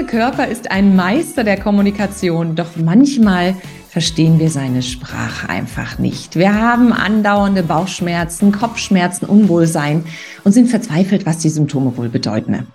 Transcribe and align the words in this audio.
Unser 0.00 0.12
Körper 0.12 0.46
ist 0.46 0.70
ein 0.70 0.96
Meister 0.96 1.44
der 1.44 1.60
Kommunikation, 1.60 2.56
doch 2.56 2.76
manchmal 2.76 3.54
verstehen 3.90 4.38
wir 4.38 4.48
seine 4.48 4.80
Sprache 4.80 5.50
einfach 5.50 5.98
nicht. 5.98 6.36
Wir 6.36 6.54
haben 6.54 6.94
andauernde 6.94 7.62
Bauchschmerzen, 7.62 8.50
Kopfschmerzen, 8.50 9.26
Unwohlsein 9.26 10.04
und 10.42 10.52
sind 10.52 10.70
verzweifelt, 10.70 11.26
was 11.26 11.36
die 11.36 11.50
Symptome 11.50 11.98
wohl 11.98 12.08
bedeuten. 12.08 12.66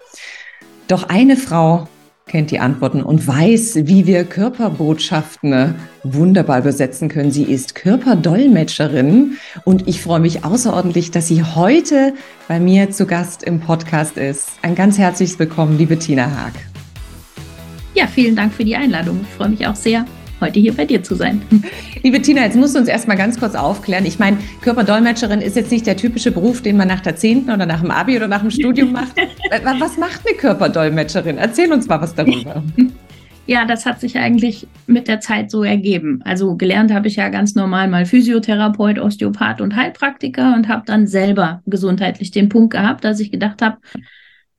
Doch 0.87 1.09
eine 1.09 1.35
Frau 1.35 1.87
kennt 2.27 2.51
die 2.51 2.59
Antworten 2.59 3.01
und 3.01 3.27
weiß, 3.27 3.87
wie 3.87 4.05
wir 4.05 4.23
Körperbotschaften 4.25 5.73
wunderbar 6.03 6.59
übersetzen 6.59 7.09
können. 7.09 7.31
Sie 7.31 7.45
ist 7.45 7.73
Körperdolmetscherin 7.73 9.37
und 9.63 9.87
ich 9.87 9.99
freue 10.03 10.19
mich 10.19 10.45
außerordentlich, 10.45 11.09
dass 11.09 11.27
sie 11.27 11.41
heute 11.41 12.13
bei 12.47 12.59
mir 12.59 12.91
zu 12.91 13.07
Gast 13.07 13.41
im 13.41 13.61
Podcast 13.61 14.17
ist. 14.17 14.49
Ein 14.61 14.75
ganz 14.75 14.99
herzliches 14.99 15.39
Willkommen, 15.39 15.75
liebe 15.79 15.97
Tina 15.97 16.29
Haag. 16.29 16.53
Ja, 17.95 18.07
vielen 18.07 18.35
Dank 18.35 18.53
für 18.53 18.65
die 18.65 18.75
Einladung. 18.75 19.21
Ich 19.21 19.35
freue 19.37 19.47
mich 19.47 19.65
auch 19.65 19.75
sehr, 19.75 20.05
heute 20.41 20.59
hier 20.59 20.73
bei 20.73 20.83
dir 20.83 21.01
zu 21.01 21.15
sein. 21.15 21.41
Liebe 22.03 22.21
Tina, 22.21 22.43
jetzt 22.43 22.57
musst 22.57 22.75
du 22.75 22.79
uns 22.79 22.89
erstmal 22.89 23.15
ganz 23.15 23.39
kurz 23.39 23.55
aufklären. 23.55 24.05
Ich 24.05 24.19
meine, 24.19 24.37
Körperdolmetscherin 24.61 25.39
ist 25.39 25.55
jetzt 25.55 25.71
nicht 25.71 25.87
der 25.87 25.95
typische 25.95 26.31
Beruf, 26.31 26.61
den 26.61 26.75
man 26.75 26.89
nach 26.89 26.99
der 26.99 27.15
10. 27.15 27.49
oder 27.49 27.65
nach 27.65 27.79
dem 27.79 27.91
Abi 27.91 28.17
oder 28.17 28.27
nach 28.27 28.41
dem 28.41 28.51
Studium 28.51 28.91
macht. 28.91 29.15
was 29.79 29.97
macht 29.97 30.27
eine 30.27 30.35
Körperdolmetscherin? 30.35 31.37
Erzähl 31.37 31.71
uns 31.71 31.87
mal 31.87 32.01
was 32.01 32.13
darüber. 32.13 32.61
Ja, 33.47 33.63
das 33.65 33.85
hat 33.85 33.99
sich 33.99 34.17
eigentlich 34.17 34.67
mit 34.87 35.07
der 35.07 35.19
Zeit 35.19 35.51
so 35.51 35.63
ergeben. 35.63 36.19
Also 36.25 36.55
gelernt 36.55 36.91
habe 36.91 37.07
ich 37.07 37.17
ja 37.17 37.29
ganz 37.29 37.53
normal 37.53 37.87
mal 37.87 38.07
Physiotherapeut, 38.07 38.97
Osteopath 38.97 39.61
und 39.61 39.75
Heilpraktiker 39.75 40.55
und 40.55 40.67
habe 40.67 40.81
dann 40.87 41.05
selber 41.05 41.61
gesundheitlich 41.67 42.31
den 42.31 42.49
Punkt 42.49 42.73
gehabt, 42.73 43.03
dass 43.03 43.19
ich 43.19 43.29
gedacht 43.31 43.61
habe, 43.61 43.77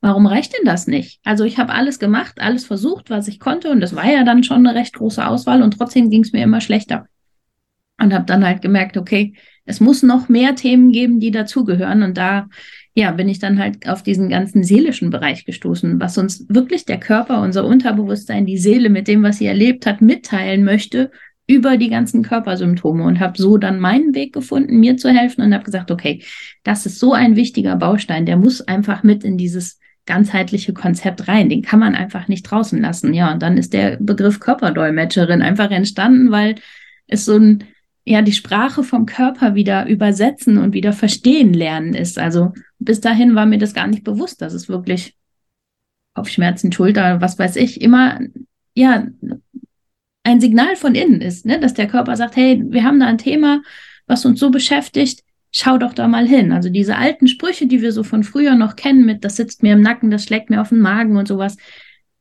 Warum 0.01 0.27
reicht 0.27 0.53
denn 0.53 0.65
das 0.65 0.87
nicht? 0.87 1.19
Also 1.23 1.43
ich 1.43 1.57
habe 1.57 1.73
alles 1.73 1.99
gemacht, 1.99 2.39
alles 2.39 2.65
versucht, 2.65 3.09
was 3.09 3.27
ich 3.27 3.39
konnte 3.39 3.71
und 3.71 3.81
das 3.81 3.95
war 3.95 4.05
ja 4.05 4.23
dann 4.23 4.43
schon 4.43 4.65
eine 4.65 4.77
recht 4.77 4.93
große 4.93 5.25
Auswahl 5.25 5.61
und 5.61 5.71
trotzdem 5.71 6.09
ging 6.09 6.21
es 6.21 6.33
mir 6.33 6.43
immer 6.43 6.61
schlechter. 6.61 7.07
Und 7.99 8.13
habe 8.13 8.25
dann 8.25 8.45
halt 8.45 8.61
gemerkt, 8.61 8.95
okay, 8.95 9.33
es 9.65 9.79
muss 9.79 10.03
noch 10.03 10.29
mehr 10.29 10.55
Themen 10.55 10.91
geben, 10.91 11.19
die 11.19 11.31
dazugehören 11.31 12.03
und 12.03 12.17
da 12.17 12.47
ja, 12.97 13.11
bin 13.11 13.29
ich 13.29 13.37
dann 13.37 13.59
halt 13.59 13.87
auf 13.87 14.01
diesen 14.01 14.27
ganzen 14.27 14.63
seelischen 14.63 15.11
Bereich 15.11 15.45
gestoßen, 15.45 15.99
was 15.99 16.17
uns 16.17 16.47
wirklich 16.49 16.83
der 16.83 16.99
Körper, 16.99 17.41
unser 17.41 17.63
Unterbewusstsein, 17.63 18.47
die 18.47 18.57
Seele 18.57 18.89
mit 18.89 19.07
dem, 19.07 19.21
was 19.21 19.37
sie 19.37 19.45
erlebt 19.45 19.85
hat, 19.85 20.01
mitteilen 20.01 20.63
möchte 20.63 21.11
über 21.45 21.77
die 21.77 21.89
ganzen 21.89 22.23
Körpersymptome 22.23 23.03
und 23.03 23.19
habe 23.19 23.37
so 23.37 23.57
dann 23.57 23.79
meinen 23.79 24.15
Weg 24.15 24.33
gefunden, 24.33 24.79
mir 24.79 24.97
zu 24.97 25.09
helfen 25.09 25.41
und 25.41 25.53
habe 25.53 25.63
gesagt, 25.63 25.91
okay, 25.91 26.23
das 26.63 26.87
ist 26.87 26.97
so 26.97 27.13
ein 27.13 27.35
wichtiger 27.35 27.75
Baustein, 27.75 28.25
der 28.25 28.35
muss 28.35 28.61
einfach 28.61 29.03
mit 29.03 29.23
in 29.23 29.37
dieses 29.37 29.77
ganzheitliche 30.07 30.73
Konzept 30.73 31.27
rein. 31.27 31.49
Den 31.49 31.61
kann 31.61 31.79
man 31.79 31.93
einfach 31.93 32.27
nicht 32.27 32.43
draußen 32.43 32.81
lassen. 32.81 33.13
Ja, 33.13 33.31
und 33.31 33.43
dann 33.43 33.57
ist 33.57 33.73
der 33.73 33.97
Begriff 33.97 34.39
Körperdolmetscherin 34.39 35.43
einfach 35.43 35.69
entstanden, 35.69 36.31
weil 36.31 36.55
es 37.05 37.25
so 37.25 37.37
ein, 37.37 37.65
ja, 38.05 38.23
die 38.23 38.33
Sprache 38.33 38.83
vom 38.83 39.05
Körper 39.05 39.53
wieder 39.53 39.85
übersetzen 39.85 40.57
und 40.57 40.73
wieder 40.73 40.93
verstehen 40.93 41.53
lernen 41.53 41.93
ist. 41.93 42.17
Also 42.17 42.53
bis 42.79 43.01
dahin 43.01 43.35
war 43.35 43.45
mir 43.45 43.59
das 43.59 43.73
gar 43.73 43.87
nicht 43.87 44.03
bewusst, 44.03 44.41
dass 44.41 44.53
es 44.53 44.69
wirklich 44.69 45.15
Kopfschmerzen, 46.15 46.71
Schulter, 46.71 47.21
was 47.21 47.37
weiß 47.37 47.57
ich, 47.57 47.81
immer, 47.81 48.19
ja, 48.73 49.07
ein 50.23 50.41
Signal 50.41 50.75
von 50.75 50.95
innen 50.95 51.21
ist, 51.21 51.45
ne? 51.45 51.59
dass 51.59 51.73
der 51.73 51.87
Körper 51.87 52.15
sagt, 52.15 52.35
hey, 52.35 52.63
wir 52.65 52.83
haben 52.83 52.99
da 52.99 53.05
ein 53.05 53.17
Thema, 53.19 53.61
was 54.07 54.25
uns 54.25 54.39
so 54.39 54.49
beschäftigt, 54.49 55.23
schau 55.57 55.77
doch 55.77 55.93
da 55.93 56.07
mal 56.07 56.27
hin. 56.27 56.51
Also 56.51 56.69
diese 56.69 56.97
alten 56.97 57.27
Sprüche, 57.27 57.67
die 57.67 57.81
wir 57.81 57.91
so 57.91 58.03
von 58.03 58.23
früher 58.23 58.55
noch 58.55 58.75
kennen 58.75 59.05
mit, 59.05 59.23
das 59.23 59.35
sitzt 59.35 59.63
mir 59.63 59.73
im 59.73 59.81
Nacken, 59.81 60.11
das 60.11 60.23
schlägt 60.23 60.49
mir 60.49 60.61
auf 60.61 60.69
den 60.69 60.79
Magen 60.79 61.17
und 61.17 61.27
sowas, 61.27 61.57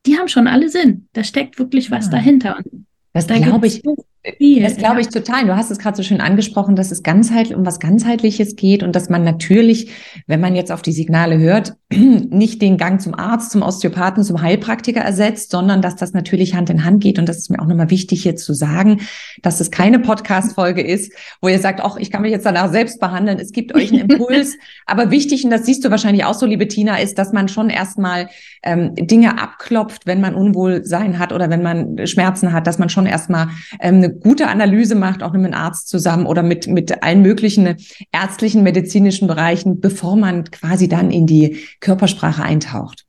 die 0.06 0.18
haben 0.18 0.28
schon 0.28 0.46
alle 0.46 0.68
Sinn. 0.68 1.08
Da 1.12 1.24
steckt 1.24 1.58
wirklich 1.58 1.90
was 1.90 2.06
ja. 2.06 2.12
dahinter. 2.12 2.56
Und 2.56 2.86
das 3.12 3.26
da 3.26 3.38
glaube 3.38 3.66
ich. 3.66 3.82
So 3.82 3.96
viel. 4.34 4.62
Das 4.62 4.76
glaube 4.76 5.00
ich 5.00 5.08
total. 5.08 5.46
Du 5.46 5.56
hast 5.56 5.70
es 5.70 5.78
gerade 5.78 5.96
so 5.96 6.02
schön 6.02 6.20
angesprochen, 6.20 6.76
dass 6.76 6.90
es 6.90 7.02
ganzheitlich 7.02 7.56
um 7.56 7.64
was 7.64 7.80
ganzheitliches 7.80 8.56
geht 8.56 8.82
und 8.82 8.96
dass 8.96 9.08
man 9.08 9.24
natürlich, 9.24 9.90
wenn 10.26 10.40
man 10.40 10.54
jetzt 10.54 10.72
auf 10.72 10.82
die 10.82 10.92
Signale 10.92 11.38
hört, 11.38 11.76
nicht 11.90 12.62
den 12.62 12.76
Gang 12.76 13.00
zum 13.00 13.14
Arzt, 13.14 13.52
zum 13.52 13.62
Osteopathen, 13.62 14.24
zum 14.24 14.42
Heilpraktiker 14.42 15.00
ersetzt, 15.00 15.50
sondern 15.50 15.82
dass 15.82 15.96
das 15.96 16.12
natürlich 16.12 16.54
Hand 16.54 16.70
in 16.70 16.84
Hand 16.84 17.02
geht. 17.02 17.18
Und 17.18 17.28
das 17.28 17.38
ist 17.38 17.50
mir 17.50 17.60
auch 17.60 17.66
nochmal 17.66 17.90
wichtig 17.90 18.22
hier 18.22 18.36
zu 18.36 18.54
sagen, 18.54 19.00
dass 19.42 19.60
es 19.60 19.70
keine 19.70 19.98
Podcast-Folge 19.98 20.82
ist, 20.82 21.12
wo 21.40 21.48
ihr 21.48 21.58
sagt, 21.58 21.80
ach, 21.82 21.96
ich 21.96 22.10
kann 22.10 22.22
mich 22.22 22.32
jetzt 22.32 22.46
danach 22.46 22.70
selbst 22.70 23.00
behandeln. 23.00 23.38
Es 23.38 23.52
gibt 23.52 23.74
euch 23.74 23.92
einen 23.92 24.10
Impuls. 24.10 24.56
Aber 24.86 25.10
wichtig, 25.10 25.44
und 25.44 25.50
das 25.50 25.66
siehst 25.66 25.84
du 25.84 25.90
wahrscheinlich 25.90 26.24
auch 26.24 26.34
so, 26.34 26.46
liebe 26.46 26.68
Tina, 26.68 26.96
ist, 26.98 27.18
dass 27.18 27.32
man 27.32 27.48
schon 27.48 27.70
erstmal 27.70 28.28
ähm, 28.62 28.94
Dinge 28.94 29.40
abklopft, 29.40 30.06
wenn 30.06 30.20
man 30.20 30.34
Unwohlsein 30.34 31.18
hat 31.18 31.32
oder 31.32 31.50
wenn 31.50 31.62
man 31.62 32.06
Schmerzen 32.06 32.52
hat, 32.52 32.66
dass 32.66 32.78
man 32.78 32.88
schon 32.88 33.06
erstmal 33.06 33.48
ähm, 33.80 33.96
eine 33.96 34.15
gute 34.20 34.48
Analyse 34.48 34.94
macht, 34.94 35.22
auch 35.22 35.32
mit 35.32 35.44
einem 35.44 35.54
Arzt 35.54 35.88
zusammen 35.88 36.26
oder 36.26 36.42
mit, 36.42 36.66
mit 36.66 37.02
allen 37.02 37.22
möglichen 37.22 37.76
ärztlichen, 38.12 38.62
medizinischen 38.62 39.28
Bereichen, 39.28 39.80
bevor 39.80 40.16
man 40.16 40.44
quasi 40.50 40.88
dann 40.88 41.10
in 41.10 41.26
die 41.26 41.58
Körpersprache 41.80 42.42
eintaucht. 42.42 43.04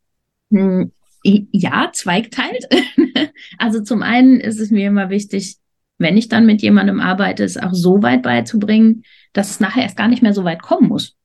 Hm, 0.51 0.91
ja, 1.23 1.89
zweigteilt. 1.93 2.67
also 3.57 3.81
zum 3.81 4.01
einen 4.01 4.39
ist 4.39 4.59
es 4.59 4.71
mir 4.71 4.87
immer 4.87 5.09
wichtig, 5.09 5.57
wenn 5.97 6.15
ich 6.15 6.29
dann 6.29 6.45
mit 6.45 6.61
jemandem 6.61 6.99
arbeite, 6.99 7.43
es 7.43 7.57
auch 7.57 7.73
so 7.73 8.03
weit 8.03 8.21
beizubringen, 8.21 9.03
dass 9.33 9.49
es 9.49 9.59
nachher 9.59 9.83
erst 9.83 9.97
gar 9.97 10.07
nicht 10.07 10.21
mehr 10.21 10.33
so 10.33 10.43
weit 10.43 10.61
kommen 10.61 10.87
muss. 10.87 11.16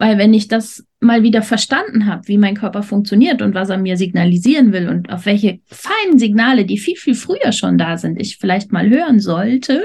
Weil 0.00 0.16
wenn 0.16 0.32
ich 0.32 0.48
das 0.48 0.86
mal 0.98 1.22
wieder 1.22 1.42
verstanden 1.42 2.06
habe, 2.06 2.26
wie 2.26 2.38
mein 2.38 2.56
Körper 2.56 2.82
funktioniert 2.82 3.42
und 3.42 3.54
was 3.54 3.68
er 3.68 3.76
mir 3.76 3.98
signalisieren 3.98 4.72
will 4.72 4.88
und 4.88 5.12
auf 5.12 5.26
welche 5.26 5.60
feinen 5.66 6.18
Signale, 6.18 6.64
die 6.64 6.78
viel, 6.78 6.96
viel 6.96 7.14
früher 7.14 7.52
schon 7.52 7.76
da 7.76 7.98
sind, 7.98 8.18
ich 8.18 8.38
vielleicht 8.38 8.72
mal 8.72 8.88
hören 8.88 9.20
sollte, 9.20 9.82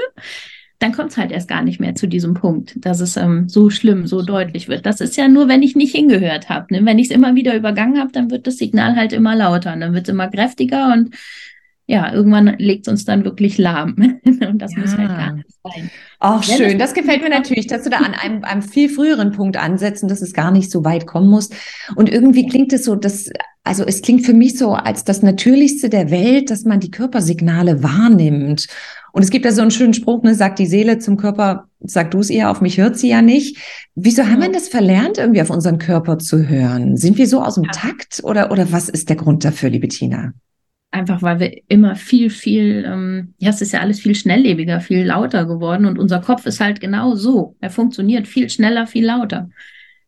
dann 0.78 0.92
kommt 0.92 1.10
es 1.10 1.18
halt 1.18 1.32
erst 1.32 1.48
gar 1.48 1.62
nicht 1.62 1.80
mehr 1.80 1.94
zu 1.94 2.08
diesem 2.08 2.32
Punkt, 2.32 2.76
dass 2.76 3.00
es 3.00 3.18
ähm, 3.18 3.50
so 3.50 3.68
schlimm, 3.68 4.06
so 4.06 4.22
deutlich 4.22 4.68
wird. 4.68 4.86
Das 4.86 5.02
ist 5.02 5.18
ja 5.18 5.28
nur, 5.28 5.48
wenn 5.48 5.62
ich 5.62 5.76
nicht 5.76 5.94
hingehört 5.94 6.48
habe. 6.48 6.72
Ne? 6.72 6.86
Wenn 6.86 6.98
ich 6.98 7.10
es 7.10 7.14
immer 7.14 7.34
wieder 7.34 7.54
übergangen 7.54 8.00
habe, 8.00 8.12
dann 8.12 8.30
wird 8.30 8.46
das 8.46 8.56
Signal 8.56 8.96
halt 8.96 9.12
immer 9.12 9.36
lauter 9.36 9.74
und 9.74 9.80
dann 9.80 9.92
wird 9.92 10.08
es 10.08 10.12
immer 10.14 10.28
kräftiger 10.28 10.94
und 10.94 11.14
ja, 11.88 12.12
irgendwann 12.12 12.56
legt 12.58 12.86
es 12.86 12.90
uns 12.90 13.04
dann 13.04 13.24
wirklich 13.24 13.58
lahm. 13.58 13.94
Und 14.24 14.58
das 14.58 14.72
ja. 14.74 14.80
muss 14.80 14.96
halt 14.96 15.08
gar 15.08 15.32
nicht 15.34 15.48
sein. 15.62 15.90
Ach, 16.18 16.42
schön. 16.42 16.78
Das, 16.78 16.90
das 16.90 16.94
gefällt 16.94 17.22
mir 17.22 17.30
natürlich, 17.30 17.68
dass 17.68 17.84
du 17.84 17.90
da 17.90 17.98
an 17.98 18.14
einem, 18.20 18.42
einem 18.42 18.62
viel 18.62 18.88
früheren 18.88 19.30
Punkt 19.30 19.56
ansetzen, 19.56 20.08
dass 20.08 20.20
es 20.20 20.32
gar 20.32 20.50
nicht 20.50 20.70
so 20.70 20.84
weit 20.84 21.06
kommen 21.06 21.28
muss. 21.28 21.50
Und 21.94 22.10
irgendwie 22.10 22.48
klingt 22.48 22.72
es 22.72 22.84
so, 22.84 22.96
dass, 22.96 23.30
also 23.62 23.84
es 23.84 24.02
klingt 24.02 24.26
für 24.26 24.34
mich 24.34 24.58
so 24.58 24.72
als 24.72 25.04
das 25.04 25.22
Natürlichste 25.22 25.88
der 25.88 26.10
Welt, 26.10 26.50
dass 26.50 26.64
man 26.64 26.80
die 26.80 26.90
Körpersignale 26.90 27.84
wahrnimmt. 27.84 28.66
Und 29.12 29.22
es 29.22 29.30
gibt 29.30 29.44
da 29.44 29.52
so 29.52 29.62
einen 29.62 29.70
schönen 29.70 29.94
Spruch, 29.94 30.24
ne, 30.24 30.34
sagt 30.34 30.58
die 30.58 30.66
Seele 30.66 30.98
zum 30.98 31.16
Körper, 31.16 31.68
sag 31.78 32.10
du 32.10 32.18
es 32.18 32.30
ihr, 32.30 32.50
auf 32.50 32.60
mich 32.60 32.78
hört 32.78 32.98
sie 32.98 33.08
ja 33.08 33.22
nicht. 33.22 33.58
Wieso 33.94 34.26
haben 34.26 34.42
wir 34.42 34.50
das 34.50 34.68
verlernt, 34.68 35.18
irgendwie 35.18 35.40
auf 35.40 35.50
unseren 35.50 35.78
Körper 35.78 36.18
zu 36.18 36.48
hören? 36.48 36.96
Sind 36.96 37.16
wir 37.16 37.28
so 37.28 37.42
aus 37.42 37.54
dem 37.54 37.64
Takt 37.64 38.22
oder, 38.24 38.50
oder 38.50 38.72
was 38.72 38.88
ist 38.88 39.08
der 39.08 39.16
Grund 39.16 39.44
dafür, 39.44 39.70
liebe 39.70 39.88
Tina? 39.88 40.32
Einfach 40.96 41.20
weil 41.20 41.40
wir 41.40 41.62
immer 41.68 41.94
viel, 41.94 42.30
viel, 42.30 42.82
ähm, 42.86 43.34
ja, 43.36 43.50
es 43.50 43.60
ist 43.60 43.72
ja 43.72 43.80
alles 43.80 44.00
viel 44.00 44.14
schnelllebiger, 44.14 44.80
viel 44.80 45.04
lauter 45.04 45.44
geworden 45.44 45.84
und 45.84 45.98
unser 45.98 46.20
Kopf 46.20 46.46
ist 46.46 46.58
halt 46.58 46.80
genau 46.80 47.14
so. 47.14 47.54
Er 47.60 47.68
funktioniert 47.68 48.26
viel 48.26 48.48
schneller, 48.48 48.86
viel 48.86 49.04
lauter. 49.04 49.50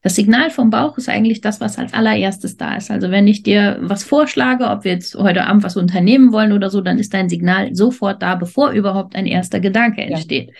Das 0.00 0.14
Signal 0.14 0.48
vom 0.48 0.70
Bauch 0.70 0.96
ist 0.96 1.10
eigentlich 1.10 1.42
das, 1.42 1.60
was 1.60 1.76
als 1.76 1.92
allererstes 1.92 2.56
da 2.56 2.76
ist. 2.76 2.90
Also 2.90 3.10
wenn 3.10 3.26
ich 3.26 3.42
dir 3.42 3.76
was 3.82 4.02
vorschlage, 4.02 4.64
ob 4.64 4.84
wir 4.84 4.92
jetzt 4.92 5.14
heute 5.14 5.44
Abend 5.44 5.62
was 5.62 5.76
unternehmen 5.76 6.32
wollen 6.32 6.52
oder 6.52 6.70
so, 6.70 6.80
dann 6.80 6.98
ist 6.98 7.12
dein 7.12 7.28
Signal 7.28 7.74
sofort 7.74 8.22
da, 8.22 8.34
bevor 8.34 8.70
überhaupt 8.70 9.14
ein 9.14 9.26
erster 9.26 9.60
Gedanke 9.60 10.00
entsteht. 10.00 10.48
Ja. 10.48 10.54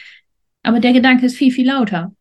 Aber 0.63 0.81
der 0.81 0.93
Gedanke 0.93 1.25
ist 1.25 1.37
viel, 1.37 1.53
viel 1.53 1.69
lauter. 1.69 2.13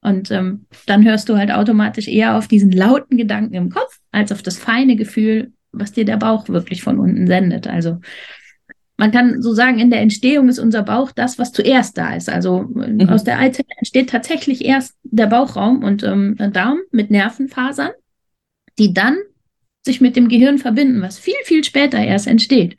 Und 0.00 0.30
ähm, 0.30 0.64
dann 0.86 1.04
hörst 1.04 1.28
du 1.28 1.36
halt 1.36 1.52
automatisch 1.52 2.08
eher 2.08 2.38
auf 2.38 2.48
diesen 2.48 2.72
lauten 2.72 3.18
Gedanken 3.18 3.52
im 3.52 3.68
Kopf 3.68 4.00
als 4.10 4.32
auf 4.32 4.40
das 4.40 4.56
feine 4.56 4.96
Gefühl 4.96 5.52
was 5.72 5.92
dir 5.92 6.04
der 6.04 6.16
Bauch 6.16 6.48
wirklich 6.48 6.82
von 6.82 6.98
unten 6.98 7.26
sendet. 7.26 7.66
Also 7.66 7.98
man 8.96 9.10
kann 9.10 9.42
so 9.42 9.52
sagen, 9.52 9.78
in 9.78 9.90
der 9.90 10.00
Entstehung 10.00 10.48
ist 10.48 10.58
unser 10.58 10.82
Bauch 10.82 11.12
das, 11.12 11.38
was 11.38 11.52
zuerst 11.52 11.98
da 11.98 12.14
ist. 12.14 12.28
Also 12.28 12.62
mhm. 12.62 13.08
aus 13.08 13.24
der 13.24 13.38
Eizelle 13.38 13.68
entsteht 13.78 14.10
tatsächlich 14.10 14.64
erst 14.64 14.94
der 15.02 15.26
Bauchraum 15.26 15.82
und 15.82 16.02
ähm, 16.02 16.36
Darm 16.52 16.78
mit 16.90 17.10
Nervenfasern, 17.10 17.90
die 18.78 18.92
dann 18.94 19.16
sich 19.84 20.00
mit 20.00 20.14
dem 20.14 20.28
Gehirn 20.28 20.58
verbinden, 20.58 21.02
was 21.02 21.18
viel, 21.18 21.34
viel 21.44 21.64
später 21.64 21.98
erst 21.98 22.28
entsteht. 22.28 22.76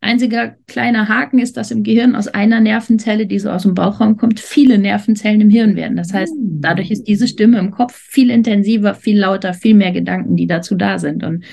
Einziger 0.00 0.54
kleiner 0.68 1.08
Haken 1.08 1.40
ist, 1.40 1.56
dass 1.56 1.72
im 1.72 1.82
Gehirn 1.82 2.14
aus 2.14 2.28
einer 2.28 2.60
Nervenzelle, 2.60 3.26
die 3.26 3.40
so 3.40 3.50
aus 3.50 3.62
dem 3.62 3.74
Bauchraum 3.74 4.16
kommt, 4.16 4.38
viele 4.38 4.78
Nervenzellen 4.78 5.40
im 5.40 5.50
Hirn 5.50 5.74
werden. 5.74 5.96
Das 5.96 6.12
heißt, 6.12 6.32
hm. 6.32 6.60
dadurch 6.60 6.92
ist 6.92 7.08
diese 7.08 7.26
Stimme 7.26 7.58
im 7.58 7.72
Kopf 7.72 7.94
viel 7.94 8.30
intensiver, 8.30 8.94
viel 8.94 9.18
lauter, 9.18 9.54
viel 9.54 9.74
mehr 9.74 9.90
Gedanken, 9.90 10.36
die 10.36 10.46
dazu 10.46 10.76
da 10.76 11.00
sind. 11.00 11.24
Und 11.24 11.44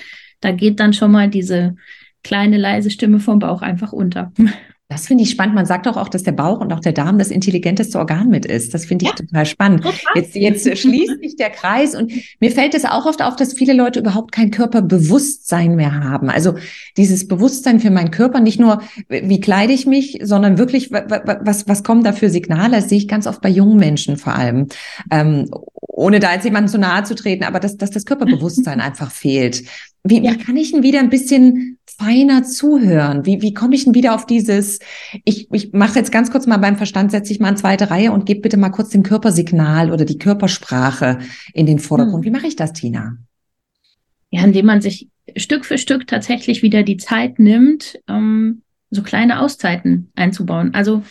da 0.46 0.52
geht 0.52 0.80
dann 0.80 0.94
schon 0.94 1.12
mal 1.12 1.30
diese 1.30 1.76
kleine 2.24 2.58
leise 2.58 2.92
Stimme 2.92 3.20
vom 3.20 3.40
Bauch 3.40 3.62
einfach 3.62 3.92
unter. 3.92 4.32
Das 4.88 5.08
finde 5.08 5.24
ich 5.24 5.32
spannend. 5.32 5.56
Man 5.56 5.66
sagt 5.66 5.88
doch 5.88 5.98
auch, 5.98 6.10
dass 6.10 6.22
der 6.22 6.32
Bauch 6.32 6.60
und 6.60 6.72
auch 6.72 6.80
der 6.80 6.94
Darm 6.94 7.18
das 7.18 7.32
intelligenteste 7.32 7.98
Organ 7.98 8.30
mit 8.30 8.46
ist. 8.46 8.72
Das 8.72 8.86
finde 8.86 9.06
ich 9.06 9.10
ja. 9.10 9.16
total 9.16 9.46
spannend. 9.48 9.84
Jetzt, 10.14 10.36
jetzt 10.36 10.78
schließt 10.78 11.24
sich 11.24 11.36
der 11.38 11.50
Kreis 11.50 11.96
und 11.96 12.12
mir 12.40 12.52
fällt 12.52 12.76
es 12.76 12.86
auch 12.86 13.08
oft 13.08 13.24
auf, 13.24 13.36
dass 13.36 13.54
viele 13.54 13.74
Leute 13.74 14.00
überhaupt 14.00 14.32
kein 14.32 14.52
Körperbewusstsein 14.52 15.76
mehr 15.76 16.04
haben. 16.04 16.30
Also 16.30 16.54
dieses 16.98 17.28
Bewusstsein 17.28 17.80
für 17.80 17.90
meinen 17.90 18.12
Körper, 18.12 18.40
nicht 18.42 18.60
nur, 18.60 18.84
wie 19.10 19.40
kleide 19.40 19.74
ich 19.74 19.88
mich, 19.88 20.20
sondern 20.22 20.60
wirklich, 20.60 20.92
was, 20.92 21.68
was 21.68 21.84
kommen 21.84 22.04
da 22.04 22.14
für 22.14 22.30
Signale? 22.30 22.76
Das 22.76 22.88
sehe 22.88 23.00
ich 23.00 23.08
ganz 23.08 23.26
oft 23.26 23.42
bei 23.42 23.50
jungen 23.50 23.78
Menschen 23.78 24.18
vor 24.18 24.36
allem. 24.36 24.68
Ähm, 25.10 25.50
ohne 25.96 26.20
da 26.20 26.34
jetzt 26.34 26.46
jemandem 26.46 26.72
zu 26.72 26.78
nahe 26.78 27.04
zu 27.04 27.16
treten, 27.16 27.44
aber 27.44 27.60
dass, 27.60 27.78
dass 27.78 27.90
das 27.90 28.06
Körperbewusstsein 28.06 28.82
einfach 28.82 29.12
fehlt. 29.12 29.64
Wie, 30.08 30.24
ja. 30.24 30.32
wie 30.32 30.38
kann 30.38 30.56
ich 30.56 30.72
denn 30.72 30.84
wieder 30.84 31.00
ein 31.00 31.10
bisschen 31.10 31.80
feiner 31.98 32.44
zuhören? 32.44 33.26
Wie, 33.26 33.42
wie 33.42 33.56
komme 33.56 33.74
ich 33.74 33.86
denn 33.86 33.96
wieder 33.96 34.14
auf 34.14 34.28
dieses, 34.28 34.80
ich, 35.24 35.48
ich 35.52 35.74
mache 35.74 35.98
jetzt 35.98 36.12
ganz 36.12 36.32
kurz 36.32 36.46
mal 36.46 36.58
beim 36.58 36.78
Verstand, 36.78 37.10
setze 37.10 37.34
ich 37.34 37.40
mal 37.40 37.50
in 37.50 37.58
zweite 37.58 37.90
Reihe 37.90 38.12
und 38.12 38.28
gebe 38.28 38.42
bitte 38.42 38.58
mal 38.58 38.70
kurz 38.70 38.90
dem 38.90 39.02
Körpersignal 39.02 39.92
oder 39.92 40.06
die 40.06 40.20
Körpersprache 40.20 41.18
in 41.54 41.66
den 41.66 41.80
Vordergrund. 41.80 42.24
Hm. 42.24 42.32
Wie 42.32 42.36
mache 42.38 42.46
ich 42.46 42.56
das, 42.56 42.74
Tina? 42.74 43.18
Ja, 44.30 44.44
indem 44.44 44.68
man 44.68 44.82
sich 44.82 45.10
Stück 45.36 45.66
für 45.66 45.80
Stück 45.80 46.06
tatsächlich 46.06 46.62
wieder 46.62 46.84
die 46.84 46.98
Zeit 46.98 47.40
nimmt, 47.40 48.00
um 48.08 48.62
so 48.92 49.02
kleine 49.02 49.40
Auszeiten 49.40 50.12
einzubauen. 50.16 50.76
Also 50.76 51.02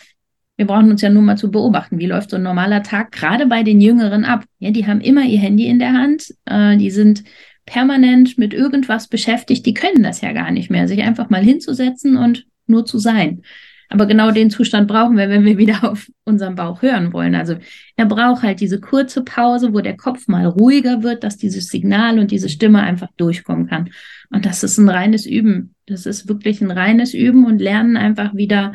wir 0.56 0.69
brauchen 0.69 0.93
uns 0.93 1.02
ja 1.02 1.11
nur 1.11 1.23
mal 1.23 1.37
zu 1.37 1.50
beobachten, 1.50 1.99
wie 1.99 2.06
läuft 2.06 2.31
so 2.31 2.37
ein 2.37 2.44
normaler 2.44 2.85
Tag 2.85 3.11
gerade 3.11 3.47
bei 3.47 3.64
den 3.64 3.81
Jüngeren 3.81 4.25
ab. 4.25 4.44
Ja, 4.61 4.70
die 4.70 4.87
haben 4.87 5.00
immer 5.00 5.25
ihr 5.25 5.40
Handy 5.40 5.67
in 5.67 5.81
der 5.81 5.94
Hand, 5.94 6.32
äh, 6.44 6.76
die 6.76 6.93
sind 6.93 7.25
permanent 7.66 8.38
mit 8.38 8.52
irgendwas 8.55 9.08
beschäftigt, 9.08 9.64
die 9.66 9.75
können 9.75 10.02
das 10.02 10.20
ja 10.20 10.32
gar 10.32 10.50
nicht 10.50 10.70
mehr, 10.70 10.88
sich 10.88 11.02
einfach 11.02 11.31
mal 11.31 11.43
hinzusetzen 11.43 12.16
und 12.16 12.46
nur 12.66 12.84
zu 12.84 12.99
sein. 12.99 13.43
Aber 13.90 14.06
genau 14.06 14.31
den 14.31 14.50
Zustand 14.50 14.88
brauchen 14.88 15.16
wir, 15.16 15.28
wenn 15.28 15.44
wir 15.44 15.58
wieder 15.58 15.84
auf 15.90 16.11
unseren 16.25 16.55
Bauch 16.55 16.82
hören 16.82 17.12
wollen. 17.12 17.34
Also 17.34 17.56
er 17.96 18.06
braucht 18.06 18.43
halt 18.43 18.61
diese 18.61 18.81
kurze 18.81 19.22
Pause, 19.22 19.72
wo 19.72 19.81
der 19.81 19.96
Kopf 19.96 20.26
mal 20.26 20.46
ruhiger 20.46 21.02
wird, 21.02 21.22
dass 21.22 21.37
dieses 21.37 21.69
Signal 21.69 22.19
und 22.19 22.31
diese 22.31 22.49
Stimme 22.49 22.82
einfach 22.82 23.08
durchkommen 23.16 23.69
kann. 23.69 23.90
Und 24.31 24.46
das 24.46 24.64
ist 24.64 24.78
ein 24.78 24.88
reines 24.88 25.26
Üben. 25.26 25.75
Das 25.87 26.06
ist 26.06 26.28
wirklich 26.28 26.61
ein 26.61 26.70
reines 26.70 27.14
Üben 27.14 27.46
und 27.46 27.61
lernen 27.61 27.96
einfach 27.96 28.34
wieder 28.34 28.75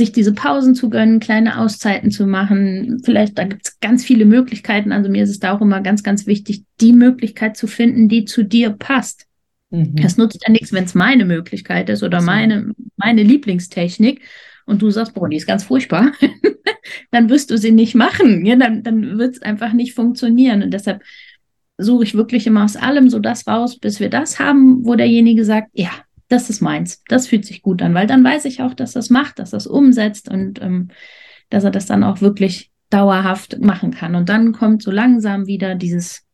sich 0.00 0.12
diese 0.12 0.32
Pausen 0.32 0.74
zu 0.74 0.88
gönnen, 0.88 1.20
kleine 1.20 1.58
Auszeiten 1.58 2.10
zu 2.10 2.26
machen. 2.26 3.02
Vielleicht, 3.04 3.38
da 3.38 3.44
gibt 3.44 3.66
es 3.66 3.80
ganz 3.80 4.02
viele 4.02 4.24
Möglichkeiten. 4.24 4.92
Also 4.92 5.10
mir 5.10 5.22
ist 5.22 5.30
es 5.30 5.40
da 5.40 5.52
auch 5.52 5.60
immer 5.60 5.82
ganz, 5.82 6.02
ganz 6.02 6.26
wichtig, 6.26 6.64
die 6.80 6.92
Möglichkeit 6.92 7.56
zu 7.56 7.66
finden, 7.66 8.08
die 8.08 8.24
zu 8.24 8.42
dir 8.42 8.70
passt. 8.70 9.26
Mhm. 9.68 9.96
Das 9.96 10.16
nutzt 10.16 10.42
ja 10.46 10.50
nichts, 10.50 10.72
wenn 10.72 10.84
es 10.84 10.94
meine 10.94 11.26
Möglichkeit 11.26 11.90
ist 11.90 12.02
oder 12.02 12.22
meine, 12.22 12.72
meine 12.96 13.22
Lieblingstechnik 13.22 14.22
und 14.64 14.80
du 14.80 14.90
sagst, 14.90 15.14
boah, 15.14 15.28
die 15.28 15.36
ist 15.36 15.46
ganz 15.46 15.64
furchtbar, 15.64 16.12
dann 17.10 17.28
wirst 17.28 17.50
du 17.50 17.58
sie 17.58 17.70
nicht 17.70 17.94
machen. 17.94 18.46
Ja, 18.46 18.56
dann, 18.56 18.82
dann 18.82 19.18
wird 19.18 19.34
es 19.34 19.42
einfach 19.42 19.74
nicht 19.74 19.94
funktionieren. 19.94 20.62
Und 20.62 20.72
deshalb 20.72 21.02
suche 21.76 22.04
ich 22.04 22.14
wirklich 22.14 22.46
immer 22.46 22.64
aus 22.64 22.76
allem 22.76 23.10
so 23.10 23.18
das 23.18 23.46
raus, 23.46 23.78
bis 23.78 24.00
wir 24.00 24.08
das 24.08 24.38
haben, 24.38 24.84
wo 24.84 24.94
derjenige 24.94 25.44
sagt, 25.44 25.68
ja, 25.74 25.90
das 26.30 26.48
ist 26.48 26.62
meins. 26.62 27.02
Das 27.08 27.26
fühlt 27.26 27.44
sich 27.44 27.60
gut 27.60 27.82
an, 27.82 27.92
weil 27.92 28.06
dann 28.06 28.24
weiß 28.24 28.46
ich 28.46 28.62
auch, 28.62 28.72
dass 28.72 28.92
das 28.92 29.10
macht, 29.10 29.38
dass 29.38 29.50
das 29.50 29.66
umsetzt 29.66 30.30
und 30.30 30.62
ähm, 30.62 30.88
dass 31.50 31.64
er 31.64 31.70
das 31.70 31.86
dann 31.86 32.04
auch 32.04 32.20
wirklich 32.20 32.70
dauerhaft 32.88 33.60
machen 33.60 33.90
kann. 33.90 34.14
Und 34.14 34.28
dann 34.28 34.52
kommt 34.52 34.82
so 34.82 34.90
langsam 34.90 35.46
wieder 35.46 35.74
dieses 35.74 36.24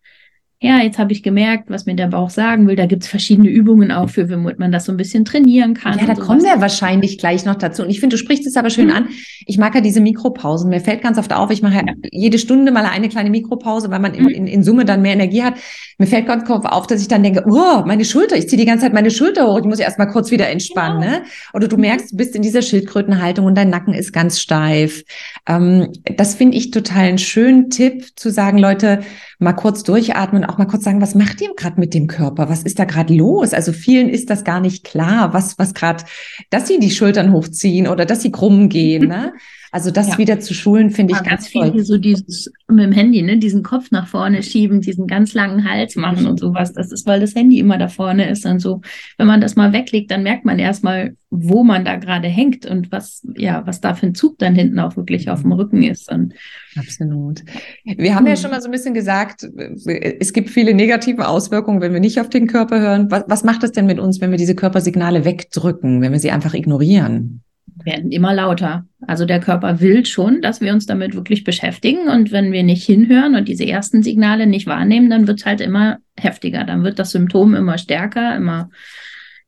ja, 0.66 0.78
jetzt 0.78 0.98
habe 0.98 1.12
ich 1.12 1.22
gemerkt, 1.22 1.70
was 1.70 1.86
mir 1.86 1.94
der 1.94 2.08
Bauch 2.08 2.30
sagen 2.30 2.66
will. 2.66 2.76
Da 2.76 2.86
gibt 2.86 3.04
es 3.04 3.08
verschiedene 3.08 3.48
Übungen 3.48 3.92
auch 3.92 4.10
für, 4.10 4.28
womit 4.28 4.58
man 4.58 4.72
das 4.72 4.84
so 4.84 4.92
ein 4.92 4.96
bisschen 4.96 5.24
trainieren 5.24 5.74
kann. 5.74 5.98
Ja, 5.98 6.06
da 6.06 6.14
kommen 6.14 6.42
wir 6.42 6.60
wahrscheinlich 6.60 7.18
gleich 7.18 7.44
noch 7.44 7.54
dazu. 7.54 7.82
Und 7.82 7.90
ich 7.90 8.00
finde, 8.00 8.16
du 8.16 8.18
sprichst 8.18 8.46
es 8.46 8.56
aber 8.56 8.70
schön 8.70 8.88
mhm. 8.88 8.94
an. 8.94 9.08
Ich 9.46 9.58
mag 9.58 9.74
ja 9.74 9.80
diese 9.80 10.00
Mikropausen. 10.00 10.70
Mir 10.70 10.80
fällt 10.80 11.02
ganz 11.02 11.18
oft 11.18 11.32
auf, 11.32 11.50
ich 11.50 11.62
mache 11.62 11.76
ja 11.76 11.82
jede 12.10 12.38
Stunde 12.38 12.72
mal 12.72 12.84
eine 12.84 13.08
kleine 13.08 13.30
Mikropause, 13.30 13.90
weil 13.90 14.00
man 14.00 14.14
in, 14.14 14.24
mhm. 14.24 14.28
in, 14.30 14.46
in, 14.46 14.62
Summe 14.64 14.84
dann 14.84 15.02
mehr 15.02 15.12
Energie 15.12 15.42
hat. 15.42 15.54
Mir 15.98 16.06
fällt 16.06 16.26
ganz 16.26 16.50
oft 16.50 16.66
auf, 16.66 16.86
dass 16.86 17.00
ich 17.00 17.08
dann 17.08 17.22
denke, 17.22 17.44
oh, 17.46 17.82
meine 17.86 18.04
Schulter, 18.04 18.36
ich 18.36 18.48
ziehe 18.48 18.58
die 18.58 18.66
ganze 18.66 18.84
Zeit 18.84 18.92
meine 18.92 19.10
Schulter 19.10 19.46
hoch. 19.46 19.58
Ich 19.58 19.64
muss 19.64 19.78
erst 19.78 19.98
mal 19.98 20.06
kurz 20.06 20.30
wieder 20.30 20.48
entspannen. 20.48 21.00
Genau. 21.00 21.12
Ne? 21.12 21.22
Oder 21.54 21.68
du 21.68 21.76
mhm. 21.76 21.82
merkst, 21.82 22.12
du 22.12 22.16
bist 22.16 22.34
in 22.34 22.42
dieser 22.42 22.62
Schildkrötenhaltung 22.62 23.46
und 23.46 23.54
dein 23.56 23.70
Nacken 23.70 23.94
ist 23.94 24.12
ganz 24.12 24.40
steif. 24.40 25.04
Ähm, 25.46 25.92
das 26.16 26.34
finde 26.34 26.56
ich 26.56 26.70
total 26.70 27.06
einen 27.06 27.18
schönen 27.18 27.70
Tipp, 27.70 28.06
zu 28.16 28.30
sagen, 28.30 28.58
Leute, 28.58 29.00
mal 29.38 29.52
kurz 29.52 29.82
durchatmen, 29.82 30.44
auch 30.44 30.58
mal 30.58 30.66
kurz 30.66 30.84
sagen, 30.84 31.00
was 31.00 31.14
macht 31.14 31.40
ihr 31.40 31.54
gerade 31.54 31.78
mit 31.78 31.94
dem 31.94 32.06
Körper? 32.06 32.48
Was 32.48 32.62
ist 32.62 32.78
da 32.78 32.84
gerade 32.84 33.14
los? 33.14 33.52
Also 33.52 33.72
vielen 33.72 34.08
ist 34.08 34.30
das 34.30 34.44
gar 34.44 34.60
nicht 34.60 34.84
klar, 34.84 35.34
was, 35.34 35.58
was 35.58 35.74
gerade, 35.74 36.04
dass 36.50 36.66
sie 36.66 36.78
die 36.78 36.90
Schultern 36.90 37.32
hochziehen 37.32 37.86
oder 37.86 38.06
dass 38.06 38.22
sie 38.22 38.32
krumm 38.32 38.68
gehen. 38.68 39.08
Ne? 39.08 39.32
Also 39.76 39.90
das 39.90 40.08
ja. 40.08 40.16
wieder 40.16 40.40
zu 40.40 40.54
schulen, 40.54 40.88
finde 40.88 41.12
ich 41.12 41.22
ganz, 41.22 41.48
viel. 41.48 41.84
So 41.84 41.98
dieses 41.98 42.50
mit 42.66 42.82
dem 42.82 42.92
Handy, 42.92 43.20
ne, 43.20 43.36
diesen 43.36 43.62
Kopf 43.62 43.90
nach 43.90 44.06
vorne 44.08 44.42
schieben, 44.42 44.80
diesen 44.80 45.06
ganz 45.06 45.34
langen 45.34 45.68
Hals 45.70 45.96
machen 45.96 46.26
und 46.26 46.40
sowas. 46.40 46.72
Das 46.72 46.92
ist, 46.92 47.06
weil 47.06 47.20
das 47.20 47.34
Handy 47.34 47.58
immer 47.58 47.76
da 47.76 47.88
vorne 47.88 48.30
ist 48.30 48.46
und 48.46 48.60
so. 48.60 48.80
Wenn 49.18 49.26
man 49.26 49.42
das 49.42 49.54
mal 49.54 49.74
weglegt, 49.74 50.10
dann 50.10 50.22
merkt 50.22 50.46
man 50.46 50.58
erstmal, 50.58 51.14
wo 51.28 51.62
man 51.62 51.84
da 51.84 51.96
gerade 51.96 52.26
hängt 52.26 52.64
und 52.64 52.90
was, 52.90 53.22
ja, 53.36 53.66
was 53.66 53.82
da 53.82 53.92
für 53.92 54.06
ein 54.06 54.14
Zug 54.14 54.38
dann 54.38 54.54
hinten 54.54 54.78
auch 54.78 54.96
wirklich 54.96 55.28
auf 55.28 55.42
dem 55.42 55.52
Rücken 55.52 55.82
ist. 55.82 56.10
Und 56.10 56.32
Absolut. 56.74 57.42
Wir 57.84 58.14
haben 58.14 58.24
ja 58.24 58.32
hm. 58.32 58.40
schon 58.40 58.50
mal 58.52 58.62
so 58.62 58.68
ein 58.68 58.72
bisschen 58.72 58.94
gesagt, 58.94 59.46
es 59.84 60.32
gibt 60.32 60.48
viele 60.48 60.72
negative 60.72 61.28
Auswirkungen, 61.28 61.82
wenn 61.82 61.92
wir 61.92 62.00
nicht 62.00 62.18
auf 62.18 62.30
den 62.30 62.46
Körper 62.46 62.80
hören. 62.80 63.10
Was, 63.10 63.24
was 63.28 63.44
macht 63.44 63.62
das 63.62 63.72
denn 63.72 63.84
mit 63.84 63.98
uns, 63.98 64.22
wenn 64.22 64.30
wir 64.30 64.38
diese 64.38 64.54
Körpersignale 64.54 65.26
wegdrücken, 65.26 66.00
wenn 66.00 66.12
wir 66.12 66.18
sie 66.18 66.30
einfach 66.30 66.54
ignorieren? 66.54 67.42
Werden 67.84 68.10
immer 68.10 68.34
lauter. 68.34 68.86
Also 69.06 69.24
der 69.24 69.40
Körper 69.40 69.80
will 69.80 70.06
schon, 70.06 70.40
dass 70.40 70.60
wir 70.60 70.72
uns 70.72 70.86
damit 70.86 71.14
wirklich 71.14 71.44
beschäftigen. 71.44 72.08
Und 72.08 72.32
wenn 72.32 72.52
wir 72.52 72.62
nicht 72.62 72.84
hinhören 72.84 73.34
und 73.34 73.48
diese 73.48 73.66
ersten 73.66 74.02
Signale 74.02 74.46
nicht 74.46 74.66
wahrnehmen, 74.66 75.10
dann 75.10 75.26
wird 75.26 75.40
es 75.40 75.46
halt 75.46 75.60
immer 75.60 75.98
heftiger. 76.16 76.64
Dann 76.64 76.84
wird 76.84 76.98
das 76.98 77.10
Symptom 77.10 77.54
immer 77.54 77.78
stärker, 77.78 78.34
immer 78.36 78.70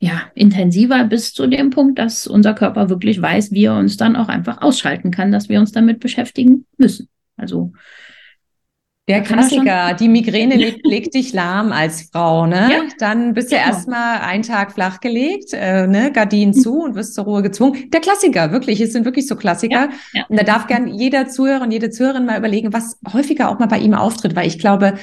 ja, 0.01 0.31
intensiver 0.35 1.05
bis 1.05 1.35
zu 1.35 1.47
dem 1.49 1.71
Punkt, 1.71 1.99
dass 1.99 2.27
unser 2.27 2.55
Körper 2.55 2.89
wirklich 2.89 3.21
weiß, 3.21 3.51
wie 3.51 3.65
er 3.65 3.77
uns 3.77 3.97
dann 3.97 4.15
auch 4.15 4.29
einfach 4.29 4.63
ausschalten 4.63 5.11
kann, 5.11 5.33
dass 5.33 5.49
wir 5.49 5.59
uns 5.59 5.73
damit 5.73 5.99
beschäftigen 5.99 6.67
müssen. 6.77 7.09
Also 7.37 7.73
der 9.09 9.23
Klassiker, 9.23 9.95
die 9.95 10.09
Migräne 10.09 10.57
legt, 10.57 10.87
legt, 10.87 11.15
dich 11.15 11.33
lahm 11.33 11.73
als 11.73 12.11
Frau, 12.13 12.47
ne? 12.47 12.69
Ja. 12.71 12.83
Dann 12.99 13.33
bist 13.33 13.51
genau. 13.51 13.63
du 13.63 13.69
erstmal 13.69 14.21
einen 14.21 14.43
Tag 14.43 14.73
flachgelegt, 14.73 15.55
äh, 15.55 15.87
ne? 15.87 16.13
Gardinen 16.13 16.55
mhm. 16.55 16.61
zu 16.61 16.83
und 16.83 16.95
wirst 16.95 17.15
zur 17.15 17.25
Ruhe 17.25 17.43
gezwungen. 17.43 17.91
Der 17.91 18.01
Klassiker, 18.01 18.53
wirklich, 18.53 18.81
es 18.81 18.93
sind 18.93 19.05
wirklich 19.05 19.27
so 19.27 19.35
Klassiker. 19.35 19.89
Ja. 19.89 19.91
Ja. 20.13 20.27
Und 20.29 20.39
da 20.39 20.45
darf 20.45 20.67
gern 20.67 20.87
jeder 20.89 21.27
Zuhörer 21.29 21.63
und 21.63 21.71
jede 21.71 21.91
Zuhörerin 21.91 22.27
mal 22.27 22.39
überlegen, 22.39 22.73
was 22.73 22.99
häufiger 23.13 23.49
auch 23.49 23.59
mal 23.59 23.67
bei 23.67 23.79
ihm 23.79 23.95
auftritt, 23.95 24.37
weil 24.37 24.47
ich 24.47 24.59
glaube, 24.59 24.95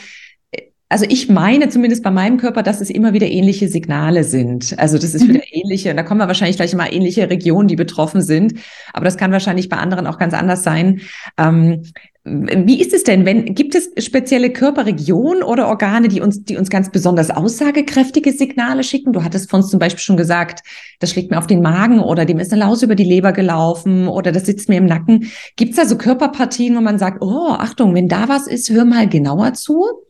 also 0.95 1.07
ich 1.09 1.27
meine 1.27 1.67
zumindest 1.67 2.03
bei 2.03 2.09
meinem 2.09 2.37
Körper, 2.37 2.63
dass 2.63 2.79
es 2.79 2.89
immer 2.89 3.11
wieder 3.11 3.27
ähnliche 3.27 3.67
Signale 3.67 4.23
sind. 4.23 4.79
Also 4.79 4.97
das 4.97 5.13
ist 5.13 5.25
mhm. 5.25 5.33
wieder 5.33 5.43
ähnliche, 5.51 5.89
und 5.89 5.97
da 5.97 6.03
kommen 6.03 6.21
wir 6.21 6.27
wahrscheinlich 6.27 6.55
gleich 6.55 6.73
mal 6.73 6.87
ähnliche 6.89 7.29
Regionen, 7.29 7.67
die 7.67 7.75
betroffen 7.75 8.21
sind. 8.21 8.53
Aber 8.93 9.03
das 9.03 9.17
kann 9.17 9.33
wahrscheinlich 9.33 9.67
bei 9.67 9.75
anderen 9.75 10.07
auch 10.07 10.17
ganz 10.17 10.33
anders 10.33 10.63
sein. 10.63 11.01
Ähm, 11.37 11.83
wie 12.23 12.79
ist 12.79 12.93
es 12.93 13.03
denn, 13.03 13.25
wenn, 13.25 13.53
gibt 13.55 13.75
es 13.75 13.91
spezielle 14.05 14.51
Körperregionen 14.51 15.43
oder 15.43 15.67
Organe, 15.67 16.07
die 16.07 16.21
uns, 16.21 16.45
die 16.45 16.55
uns 16.55 16.69
ganz 16.69 16.89
besonders 16.89 17.29
aussagekräftige 17.29 18.31
Signale 18.31 18.85
schicken? 18.85 19.11
Du 19.11 19.21
hattest 19.21 19.49
von 19.49 19.59
uns 19.59 19.71
zum 19.71 19.81
Beispiel 19.81 19.99
schon 19.99 20.15
gesagt, 20.15 20.61
das 21.01 21.09
schlägt 21.09 21.29
mir 21.29 21.39
auf 21.39 21.47
den 21.47 21.61
Magen 21.61 21.99
oder 21.99 22.23
dem 22.23 22.39
ist 22.39 22.53
eine 22.53 22.61
Laus 22.61 22.83
über 22.83 22.95
die 22.95 23.03
Leber 23.03 23.33
gelaufen 23.33 24.07
oder 24.07 24.31
das 24.31 24.45
sitzt 24.45 24.69
mir 24.69 24.77
im 24.77 24.85
Nacken. 24.85 25.29
Gibt 25.57 25.71
es 25.71 25.75
da 25.75 25.85
so 25.85 25.97
Körperpartien, 25.97 26.73
wo 26.77 26.79
man 26.79 26.99
sagt, 26.99 27.21
oh, 27.21 27.49
Achtung, 27.49 27.93
wenn 27.93 28.07
da 28.07 28.29
was 28.29 28.47
ist, 28.47 28.69
hör 28.69 28.85
mal 28.85 29.09
genauer 29.09 29.51
zu? 29.55 30.04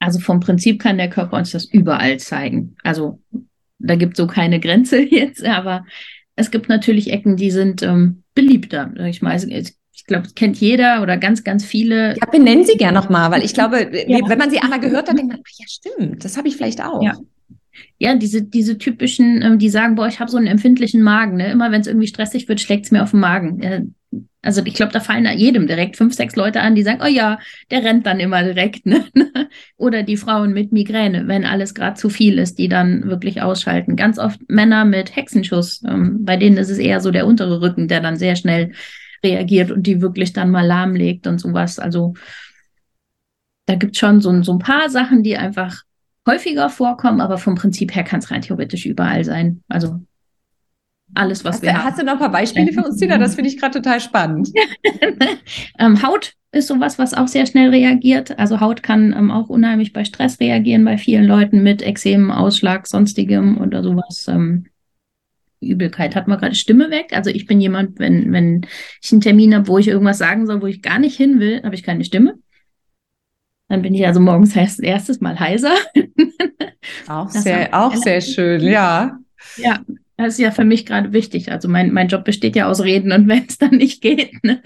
Also 0.00 0.18
vom 0.18 0.40
Prinzip 0.40 0.80
kann 0.80 0.98
der 0.98 1.10
Körper 1.10 1.36
uns 1.36 1.52
das 1.52 1.66
überall 1.66 2.18
zeigen. 2.18 2.74
Also 2.82 3.20
da 3.78 3.94
gibt 3.94 4.14
es 4.14 4.16
so 4.18 4.26
keine 4.26 4.58
Grenze 4.58 5.00
jetzt, 5.10 5.44
aber 5.44 5.84
es 6.34 6.50
gibt 6.50 6.68
natürlich 6.68 7.12
Ecken, 7.12 7.36
die 7.36 7.50
sind 7.50 7.82
ähm, 7.82 8.24
beliebter. 8.34 8.92
Ich 9.06 9.22
meine, 9.22 9.36
es 9.36 9.78
ich 10.00 10.06
glaube, 10.06 10.24
das 10.24 10.34
kennt 10.34 10.56
jeder 10.58 11.02
oder 11.02 11.18
ganz, 11.18 11.44
ganz 11.44 11.62
viele. 11.62 12.16
Ja, 12.18 12.26
benennen 12.30 12.64
Sie 12.64 12.78
gerne 12.78 12.98
nochmal, 12.98 13.30
weil 13.30 13.44
ich 13.44 13.52
glaube, 13.52 13.90
ja. 14.08 14.18
wenn 14.26 14.38
man 14.38 14.50
sie 14.50 14.58
einmal 14.58 14.80
gehört 14.80 15.10
hat, 15.10 15.18
denkt 15.18 15.30
man, 15.30 15.42
ach 15.46 15.52
ja, 15.58 15.66
stimmt, 15.68 16.24
das 16.24 16.38
habe 16.38 16.48
ich 16.48 16.56
vielleicht 16.56 16.82
auch. 16.82 17.02
Ja. 17.02 17.18
Ja, 17.98 18.14
diese, 18.14 18.42
diese 18.42 18.78
typischen, 18.78 19.42
ähm, 19.42 19.58
die 19.58 19.68
sagen, 19.68 19.94
boah, 19.94 20.08
ich 20.08 20.18
habe 20.18 20.30
so 20.30 20.38
einen 20.38 20.46
empfindlichen 20.46 21.02
Magen. 21.02 21.36
Ne? 21.36 21.50
Immer 21.50 21.70
wenn 21.70 21.82
es 21.82 21.86
irgendwie 21.86 22.06
stressig 22.06 22.48
wird, 22.48 22.60
schlägt 22.60 22.86
es 22.86 22.90
mir 22.90 23.02
auf 23.02 23.10
den 23.10 23.20
Magen. 23.20 23.94
Also 24.42 24.62
ich 24.64 24.74
glaube, 24.74 24.92
da 24.92 25.00
fallen 25.00 25.26
jedem 25.36 25.66
direkt 25.66 25.96
fünf, 25.96 26.14
sechs 26.14 26.34
Leute 26.34 26.62
an, 26.62 26.74
die 26.74 26.82
sagen, 26.82 27.00
oh 27.02 27.08
ja, 27.08 27.38
der 27.70 27.84
rennt 27.84 28.06
dann 28.06 28.20
immer 28.20 28.42
direkt. 28.42 28.86
Ne? 28.86 29.04
Oder 29.76 30.02
die 30.02 30.16
Frauen 30.16 30.52
mit 30.52 30.72
Migräne, 30.72 31.28
wenn 31.28 31.44
alles 31.44 31.74
gerade 31.74 31.96
zu 31.96 32.08
viel 32.08 32.38
ist, 32.38 32.58
die 32.58 32.68
dann 32.68 33.04
wirklich 33.04 33.42
ausschalten. 33.42 33.96
Ganz 33.96 34.18
oft 34.18 34.40
Männer 34.48 34.84
mit 34.86 35.14
Hexenschuss, 35.14 35.82
ähm, 35.86 36.24
bei 36.24 36.36
denen 36.36 36.56
ist 36.56 36.70
es 36.70 36.78
eher 36.78 37.00
so 37.00 37.10
der 37.10 37.26
untere 37.26 37.60
Rücken, 37.60 37.86
der 37.86 38.00
dann 38.00 38.16
sehr 38.16 38.34
schnell 38.36 38.72
reagiert 39.22 39.70
und 39.70 39.86
die 39.86 40.00
wirklich 40.00 40.32
dann 40.32 40.50
mal 40.50 40.66
lahmlegt 40.66 41.26
und 41.26 41.38
sowas. 41.38 41.78
Also 41.78 42.14
da 43.66 43.74
gibt 43.74 43.94
es 43.94 44.00
schon 44.00 44.22
so, 44.22 44.42
so 44.42 44.52
ein 44.52 44.58
paar 44.58 44.88
Sachen, 44.88 45.22
die 45.22 45.36
einfach 45.36 45.82
häufiger 46.26 46.70
vorkommen, 46.70 47.20
aber 47.20 47.36
vom 47.36 47.56
Prinzip 47.56 47.94
her 47.94 48.04
kann 48.04 48.20
es 48.20 48.30
rein 48.30 48.42
theoretisch 48.42 48.86
überall 48.86 49.24
sein. 49.24 49.62
Also 49.68 50.00
alles, 51.14 51.44
was 51.44 51.56
hast 51.56 51.62
wir 51.62 51.74
haben. 51.74 51.84
Hast 51.84 52.00
du 52.00 52.04
noch 52.04 52.14
ein 52.14 52.18
paar 52.18 52.30
Beispiele 52.30 52.72
für 52.72 52.84
uns, 52.84 52.96
Tina? 52.96 53.18
Das 53.18 53.34
finde 53.34 53.50
ich 53.50 53.58
gerade 53.58 53.80
total 53.80 54.00
spannend. 54.00 54.50
ähm, 55.78 56.02
Haut 56.02 56.34
ist 56.52 56.68
sowas, 56.68 56.98
was 56.98 57.14
auch 57.14 57.28
sehr 57.28 57.46
schnell 57.46 57.70
reagiert. 57.70 58.38
Also 58.38 58.60
Haut 58.60 58.82
kann 58.82 59.12
ähm, 59.12 59.30
auch 59.30 59.48
unheimlich 59.48 59.92
bei 59.92 60.04
Stress 60.04 60.40
reagieren, 60.40 60.84
bei 60.84 60.98
vielen 60.98 61.24
Leuten 61.24 61.62
mit 61.62 61.82
Exemen, 61.82 62.30
Ausschlag, 62.30 62.86
sonstigem 62.86 63.58
oder 63.58 63.82
sowas. 63.82 64.26
Ähm, 64.28 64.66
Übelkeit. 65.60 66.16
Hat 66.16 66.26
man 66.26 66.38
gerade 66.38 66.54
Stimme 66.54 66.90
weg? 66.90 67.12
Also 67.12 67.30
ich 67.30 67.46
bin 67.46 67.60
jemand, 67.60 67.98
wenn, 67.98 68.32
wenn 68.32 68.66
ich 69.02 69.12
einen 69.12 69.20
Termin 69.20 69.54
habe, 69.54 69.68
wo 69.68 69.78
ich 69.78 69.88
irgendwas 69.88 70.18
sagen 70.18 70.46
soll, 70.46 70.62
wo 70.62 70.66
ich 70.66 70.82
gar 70.82 70.98
nicht 70.98 71.16
hin 71.16 71.38
will, 71.38 71.62
habe 71.62 71.74
ich 71.74 71.82
keine 71.82 72.04
Stimme. 72.04 72.38
Dann 73.68 73.82
bin 73.82 73.94
ich 73.94 74.04
also 74.06 74.20
morgens 74.20 74.56
heißt 74.56 74.82
erstes 74.82 75.20
Mal 75.20 75.38
heiser. 75.38 75.74
Auch, 77.08 77.28
sehr, 77.28 77.68
auch 77.72 77.94
sehr 77.94 78.20
schön, 78.20 78.62
ja. 78.62 79.18
Ja, 79.56 79.80
das 80.20 80.34
ist 80.34 80.40
ja 80.40 80.50
für 80.50 80.64
mich 80.64 80.86
gerade 80.86 81.12
wichtig. 81.12 81.50
Also 81.50 81.68
mein, 81.68 81.92
mein 81.92 82.08
Job 82.08 82.24
besteht 82.24 82.56
ja 82.56 82.68
aus 82.68 82.82
Reden 82.82 83.12
und 83.12 83.28
wenn 83.28 83.46
es 83.46 83.58
dann 83.58 83.76
nicht 83.76 84.02
geht, 84.02 84.42
ne, 84.44 84.60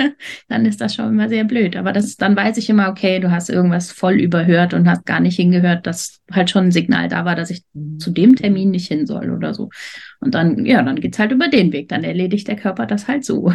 dann 0.49 0.67
ist 0.67 0.81
das 0.81 0.95
schon 0.95 1.09
immer 1.09 1.29
sehr 1.29 1.45
blöd. 1.45 1.77
Aber 1.77 1.93
das 1.93 2.17
dann 2.17 2.37
weiß 2.37 2.57
ich 2.59 2.69
immer, 2.69 2.89
okay, 2.89 3.21
du 3.21 3.31
hast 3.31 3.51
irgendwas 3.51 3.93
voll 3.93 4.15
überhört 4.21 4.75
und 4.75 4.89
hast 4.89 5.07
gar 5.07 5.21
nicht 5.21 5.37
hingehört, 5.37 5.87
dass 5.87 6.21
halt 6.33 6.51
schon 6.51 6.67
ein 6.67 6.73
Signal 6.73 7.09
da 7.09 7.25
war, 7.25 7.37
dass 7.37 7.51
ich 7.51 7.65
zu 7.99 8.11
dem 8.11 8.37
Termin 8.37 8.71
nicht 8.71 8.89
hin 8.89 9.07
soll 9.07 9.31
oder 9.31 9.55
so. 9.55 9.71
Und 10.21 10.35
dann, 10.35 10.65
ja, 10.65 10.83
dann 10.83 10.97
geht's 10.97 11.19
halt 11.19 11.33
über 11.33 11.49
den 11.49 11.73
Weg. 11.73 11.89
Dann 11.89 12.03
erledigt 12.03 12.49
der 12.49 12.57
Körper 12.57 12.87
das 12.87 13.09
halt 13.09 13.25
so. 13.25 13.53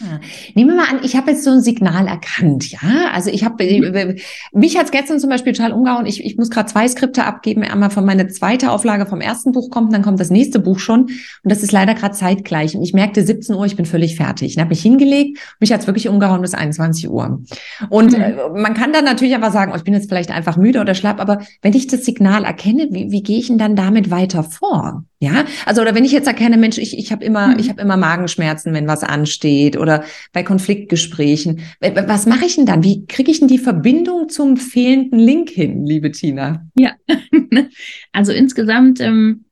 Ja. 0.00 0.20
Nehmen 0.54 0.70
wir 0.70 0.76
mal 0.76 0.88
an, 0.88 1.00
ich 1.02 1.14
habe 1.14 1.32
jetzt 1.32 1.44
so 1.44 1.50
ein 1.50 1.60
Signal 1.60 2.06
erkannt, 2.06 2.70
ja. 2.70 3.10
Also 3.12 3.30
ich 3.30 3.44
habe 3.44 3.62
mhm. 3.64 4.16
mich 4.52 4.78
hat 4.78 4.90
gestern 4.92 5.20
zum 5.20 5.28
Beispiel 5.28 5.52
total 5.52 5.72
umgehauen. 5.72 6.06
Ich, 6.06 6.24
ich 6.24 6.36
muss 6.38 6.48
gerade 6.48 6.70
zwei 6.70 6.88
Skripte 6.88 7.24
abgeben. 7.24 7.62
Einmal 7.64 7.90
von 7.90 8.04
meiner 8.04 8.28
zweite 8.28 8.70
Auflage 8.70 9.04
vom 9.04 9.20
ersten 9.20 9.52
Buch 9.52 9.70
kommt, 9.70 9.92
dann 9.92 10.02
kommt 10.02 10.20
das 10.20 10.30
nächste 10.30 10.58
Buch 10.58 10.78
schon. 10.78 10.93
Und 11.02 11.50
das 11.50 11.62
ist 11.62 11.72
leider 11.72 11.94
gerade 11.94 12.14
zeitgleich. 12.14 12.76
Und 12.76 12.82
ich 12.82 12.92
merkte 12.92 13.24
17 13.24 13.54
Uhr, 13.54 13.66
ich 13.66 13.76
bin 13.76 13.86
völlig 13.86 14.16
fertig. 14.16 14.52
Ich 14.52 14.58
habe 14.58 14.70
mich 14.70 14.82
hingelegt, 14.82 15.38
mich 15.60 15.72
hat's 15.72 15.86
wirklich 15.86 16.08
umgehauen 16.08 16.40
bis 16.40 16.54
21 16.54 17.10
Uhr. 17.10 17.42
Und 17.90 18.12
mhm. 18.12 18.22
äh, 18.22 18.34
man 18.54 18.74
kann 18.74 18.92
dann 18.92 19.04
natürlich 19.04 19.34
einfach 19.34 19.52
sagen, 19.52 19.72
oh, 19.72 19.76
ich 19.76 19.84
bin 19.84 19.94
jetzt 19.94 20.08
vielleicht 20.08 20.30
einfach 20.30 20.56
müde 20.56 20.80
oder 20.80 20.94
schlapp, 20.94 21.20
aber 21.20 21.40
wenn 21.62 21.74
ich 21.74 21.86
das 21.86 22.04
Signal 22.04 22.44
erkenne, 22.44 22.88
wie, 22.90 23.10
wie 23.10 23.22
gehe 23.22 23.38
ich 23.38 23.48
denn 23.48 23.58
dann 23.58 23.76
damit 23.76 24.10
weiter 24.10 24.42
vor? 24.42 25.04
Ja, 25.24 25.46
also 25.64 25.80
oder 25.80 25.94
wenn 25.94 26.04
ich 26.04 26.12
jetzt 26.12 26.26
erkenne, 26.26 26.58
Mensch, 26.58 26.76
ich, 26.76 26.98
ich 26.98 27.10
habe 27.10 27.24
immer, 27.24 27.48
mhm. 27.48 27.58
ich 27.58 27.70
habe 27.70 27.80
immer 27.80 27.96
Magenschmerzen, 27.96 28.74
wenn 28.74 28.86
was 28.86 29.02
ansteht 29.02 29.78
oder 29.78 30.04
bei 30.34 30.42
Konfliktgesprächen. 30.42 31.60
Was 31.80 32.26
mache 32.26 32.44
ich 32.44 32.56
denn 32.56 32.66
dann? 32.66 32.84
Wie 32.84 33.06
kriege 33.06 33.30
ich 33.30 33.38
denn 33.38 33.48
die 33.48 33.58
Verbindung 33.58 34.28
zum 34.28 34.58
fehlenden 34.58 35.18
Link 35.18 35.48
hin, 35.48 35.86
liebe 35.86 36.10
Tina? 36.12 36.66
Ja, 36.74 36.92
also 38.12 38.32
insgesamt 38.32 39.00
ähm, 39.00 39.46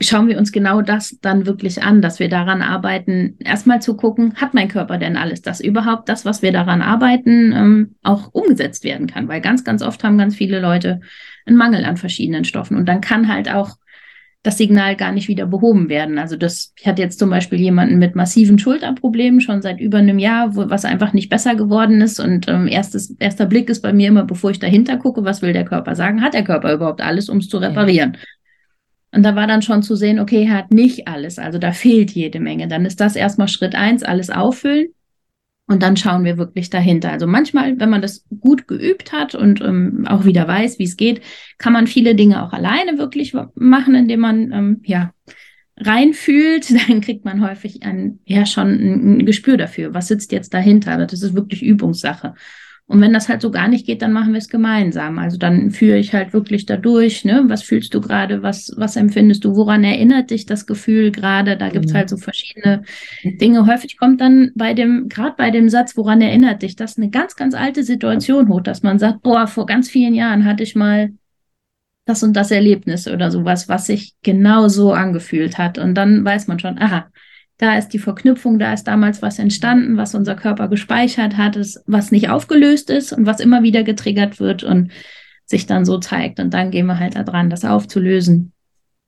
schauen 0.00 0.28
wir 0.28 0.38
uns 0.38 0.52
genau 0.52 0.82
das 0.82 1.18
dann 1.20 1.46
wirklich 1.46 1.82
an, 1.82 2.02
dass 2.02 2.18
wir 2.18 2.28
daran 2.28 2.62
arbeiten, 2.62 3.36
erstmal 3.38 3.82
zu 3.82 3.96
gucken, 3.96 4.34
hat 4.36 4.54
mein 4.54 4.68
Körper 4.68 4.98
denn 4.98 5.16
alles, 5.16 5.42
dass 5.42 5.60
überhaupt 5.60 6.08
das, 6.08 6.24
was 6.24 6.42
wir 6.42 6.52
daran 6.52 6.82
arbeiten, 6.82 7.52
ähm, 7.52 7.94
auch 8.02 8.32
umgesetzt 8.32 8.84
werden 8.84 9.06
kann. 9.06 9.28
Weil 9.28 9.40
ganz, 9.40 9.64
ganz 9.64 9.82
oft 9.82 10.02
haben 10.04 10.18
ganz 10.18 10.36
viele 10.36 10.60
Leute 10.60 11.00
einen 11.46 11.56
Mangel 11.56 11.84
an 11.84 11.96
verschiedenen 11.96 12.44
Stoffen 12.44 12.76
und 12.76 12.86
dann 12.86 13.00
kann 13.00 13.28
halt 13.28 13.50
auch 13.50 13.76
das 14.42 14.56
Signal 14.56 14.94
gar 14.94 15.12
nicht 15.12 15.28
wieder 15.28 15.46
behoben 15.46 15.88
werden. 15.88 16.18
Also 16.18 16.36
das, 16.36 16.72
ich 16.78 16.86
hatte 16.86 17.02
jetzt 17.02 17.18
zum 17.18 17.28
Beispiel 17.28 17.60
jemanden 17.60 17.98
mit 17.98 18.14
massiven 18.14 18.58
Schulterproblemen 18.58 19.40
schon 19.40 19.62
seit 19.62 19.80
über 19.80 19.98
einem 19.98 20.18
Jahr, 20.18 20.54
wo, 20.54 20.70
was 20.70 20.84
einfach 20.84 21.12
nicht 21.12 21.28
besser 21.28 21.56
geworden 21.56 22.00
ist. 22.00 22.20
Und 22.20 22.48
ähm, 22.48 22.68
erstes, 22.68 23.10
erster 23.18 23.46
Blick 23.46 23.68
ist 23.68 23.82
bei 23.82 23.92
mir 23.92 24.08
immer, 24.08 24.24
bevor 24.24 24.50
ich 24.50 24.60
dahinter 24.60 24.96
gucke, 24.96 25.24
was 25.24 25.42
will 25.42 25.52
der 25.52 25.64
Körper 25.64 25.96
sagen? 25.96 26.22
Hat 26.22 26.34
der 26.34 26.44
Körper 26.44 26.72
überhaupt 26.72 27.00
alles, 27.00 27.28
um 27.28 27.38
es 27.38 27.48
zu 27.48 27.58
reparieren? 27.58 28.14
Ja. 28.14 28.20
Und 29.12 29.22
da 29.22 29.34
war 29.34 29.46
dann 29.46 29.62
schon 29.62 29.82
zu 29.82 29.96
sehen, 29.96 30.20
okay, 30.20 30.44
er 30.44 30.58
hat 30.58 30.70
nicht 30.70 31.08
alles, 31.08 31.38
also 31.38 31.58
da 31.58 31.72
fehlt 31.72 32.10
jede 32.10 32.40
Menge. 32.40 32.68
Dann 32.68 32.84
ist 32.84 33.00
das 33.00 33.16
erstmal 33.16 33.48
Schritt 33.48 33.74
eins, 33.74 34.02
alles 34.02 34.30
auffüllen. 34.30 34.88
Und 35.66 35.82
dann 35.82 35.98
schauen 35.98 36.24
wir 36.24 36.38
wirklich 36.38 36.70
dahinter. 36.70 37.12
Also 37.12 37.26
manchmal, 37.26 37.78
wenn 37.78 37.90
man 37.90 38.00
das 38.00 38.24
gut 38.40 38.66
geübt 38.66 39.12
hat 39.12 39.34
und 39.34 39.60
ähm, 39.60 40.06
auch 40.08 40.24
wieder 40.24 40.48
weiß, 40.48 40.78
wie 40.78 40.84
es 40.84 40.96
geht, 40.96 41.20
kann 41.58 41.74
man 41.74 41.86
viele 41.86 42.14
Dinge 42.14 42.42
auch 42.42 42.54
alleine 42.54 42.96
wirklich 42.96 43.34
machen, 43.54 43.94
indem 43.94 44.20
man 44.20 44.52
ähm, 44.52 44.80
ja 44.84 45.12
reinfühlt. 45.76 46.70
Dann 46.88 47.02
kriegt 47.02 47.26
man 47.26 47.46
häufig 47.46 47.82
ein, 47.82 48.18
ja 48.24 48.46
schon 48.46 48.68
ein, 48.68 49.18
ein 49.18 49.26
Gespür 49.26 49.58
dafür, 49.58 49.92
was 49.92 50.08
sitzt 50.08 50.32
jetzt 50.32 50.54
dahinter. 50.54 51.06
Das 51.06 51.22
ist 51.22 51.34
wirklich 51.34 51.62
Übungssache. 51.62 52.34
Und 52.88 53.02
wenn 53.02 53.12
das 53.12 53.28
halt 53.28 53.42
so 53.42 53.50
gar 53.50 53.68
nicht 53.68 53.84
geht, 53.84 54.00
dann 54.00 54.14
machen 54.14 54.32
wir 54.32 54.38
es 54.38 54.48
gemeinsam. 54.48 55.18
Also 55.18 55.36
dann 55.36 55.70
führe 55.70 55.98
ich 55.98 56.14
halt 56.14 56.32
wirklich 56.32 56.64
dadurch, 56.64 57.22
ne? 57.22 57.44
Was 57.46 57.62
fühlst 57.62 57.92
du 57.92 58.00
gerade? 58.00 58.42
Was, 58.42 58.72
was 58.78 58.96
empfindest 58.96 59.44
du? 59.44 59.54
Woran 59.56 59.84
erinnert 59.84 60.30
dich 60.30 60.46
das 60.46 60.66
Gefühl 60.66 61.12
gerade? 61.12 61.58
Da 61.58 61.68
gibt's 61.68 61.92
mhm. 61.92 61.96
halt 61.98 62.08
so 62.08 62.16
verschiedene 62.16 62.84
Dinge. 63.24 63.66
Häufig 63.66 63.98
kommt 63.98 64.22
dann 64.22 64.52
bei 64.54 64.72
dem, 64.72 65.10
gerade 65.10 65.34
bei 65.36 65.50
dem 65.50 65.68
Satz, 65.68 65.98
woran 65.98 66.22
erinnert 66.22 66.62
dich 66.62 66.76
das, 66.76 66.96
eine 66.96 67.10
ganz, 67.10 67.36
ganz 67.36 67.54
alte 67.54 67.84
Situation 67.84 68.48
hoch, 68.48 68.62
dass 68.62 68.82
man 68.82 68.98
sagt, 68.98 69.20
boah, 69.20 69.46
vor 69.46 69.66
ganz 69.66 69.90
vielen 69.90 70.14
Jahren 70.14 70.46
hatte 70.46 70.62
ich 70.62 70.74
mal 70.74 71.10
das 72.06 72.22
und 72.22 72.32
das 72.32 72.50
Erlebnis 72.50 73.06
oder 73.06 73.30
sowas, 73.30 73.68
was 73.68 73.84
sich 73.84 74.14
genau 74.22 74.68
so 74.68 74.94
angefühlt 74.94 75.58
hat. 75.58 75.76
Und 75.76 75.94
dann 75.94 76.24
weiß 76.24 76.46
man 76.46 76.58
schon, 76.58 76.78
aha, 76.78 77.10
da 77.58 77.76
ist 77.76 77.88
die 77.88 77.98
Verknüpfung, 77.98 78.58
da 78.58 78.72
ist 78.72 78.84
damals 78.84 79.20
was 79.20 79.38
entstanden, 79.38 79.96
was 79.96 80.14
unser 80.14 80.36
Körper 80.36 80.68
gespeichert 80.68 81.36
hat, 81.36 81.56
ist, 81.56 81.82
was 81.86 82.12
nicht 82.12 82.30
aufgelöst 82.30 82.88
ist 82.88 83.12
und 83.12 83.26
was 83.26 83.40
immer 83.40 83.62
wieder 83.64 83.82
getriggert 83.82 84.38
wird 84.38 84.62
und 84.62 84.92
sich 85.44 85.66
dann 85.66 85.84
so 85.84 85.98
zeigt. 85.98 86.38
Und 86.38 86.54
dann 86.54 86.70
gehen 86.70 86.86
wir 86.86 87.00
halt 87.00 87.16
da 87.16 87.24
dran, 87.24 87.50
das 87.50 87.64
aufzulösen 87.64 88.52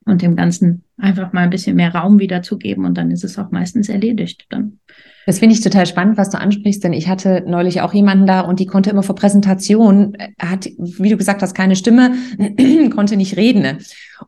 und 0.05 0.23
dem 0.23 0.35
Ganzen 0.35 0.83
einfach 0.99 1.33
mal 1.33 1.43
ein 1.43 1.51
bisschen 1.51 1.77
mehr 1.77 1.95
Raum 1.95 2.19
wiederzugeben 2.19 2.85
und 2.85 2.99
dann 2.99 3.11
ist 3.11 3.25
es 3.25 3.39
auch 3.39 3.51
meistens 3.53 3.89
erledigt. 3.89 4.47
Dann. 4.51 4.81
Das 5.27 5.39
finde 5.39 5.55
ich 5.55 5.61
total 5.61 5.87
spannend, 5.87 6.17
was 6.17 6.31
du 6.31 6.39
ansprichst, 6.39 6.83
denn 6.83 6.93
ich 6.93 7.09
hatte 7.09 7.45
neulich 7.47 7.83
auch 7.83 7.95
jemanden 7.95 8.27
da 8.27 8.41
und 8.41 8.59
die 8.59 8.67
konnte 8.67 8.91
immer 8.91 9.03
vor 9.03 9.15
Präsentation, 9.15 10.17
hat, 10.39 10.69
wie 10.79 11.11
du 11.11 11.17
gesagt 11.17 11.43
hast, 11.43 11.55
keine 11.55 11.77
Stimme, 11.77 12.15
konnte 12.95 13.17
nicht 13.17 13.37
reden. 13.37 13.79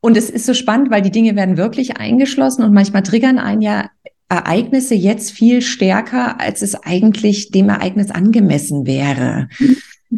Und 0.00 0.16
es 0.16 0.30
ist 0.30 0.46
so 0.46 0.54
spannend, 0.54 0.90
weil 0.90 1.02
die 1.02 1.10
Dinge 1.10 1.34
werden 1.34 1.56
wirklich 1.56 1.96
eingeschlossen 1.96 2.62
und 2.62 2.72
manchmal 2.72 3.02
triggern 3.02 3.38
einen 3.38 3.62
ja 3.62 3.90
Ereignisse 4.32 4.94
jetzt 4.94 5.32
viel 5.32 5.60
stärker, 5.60 6.40
als 6.40 6.62
es 6.62 6.74
eigentlich 6.74 7.50
dem 7.50 7.68
Ereignis 7.68 8.10
angemessen 8.10 8.86
wäre. 8.86 9.48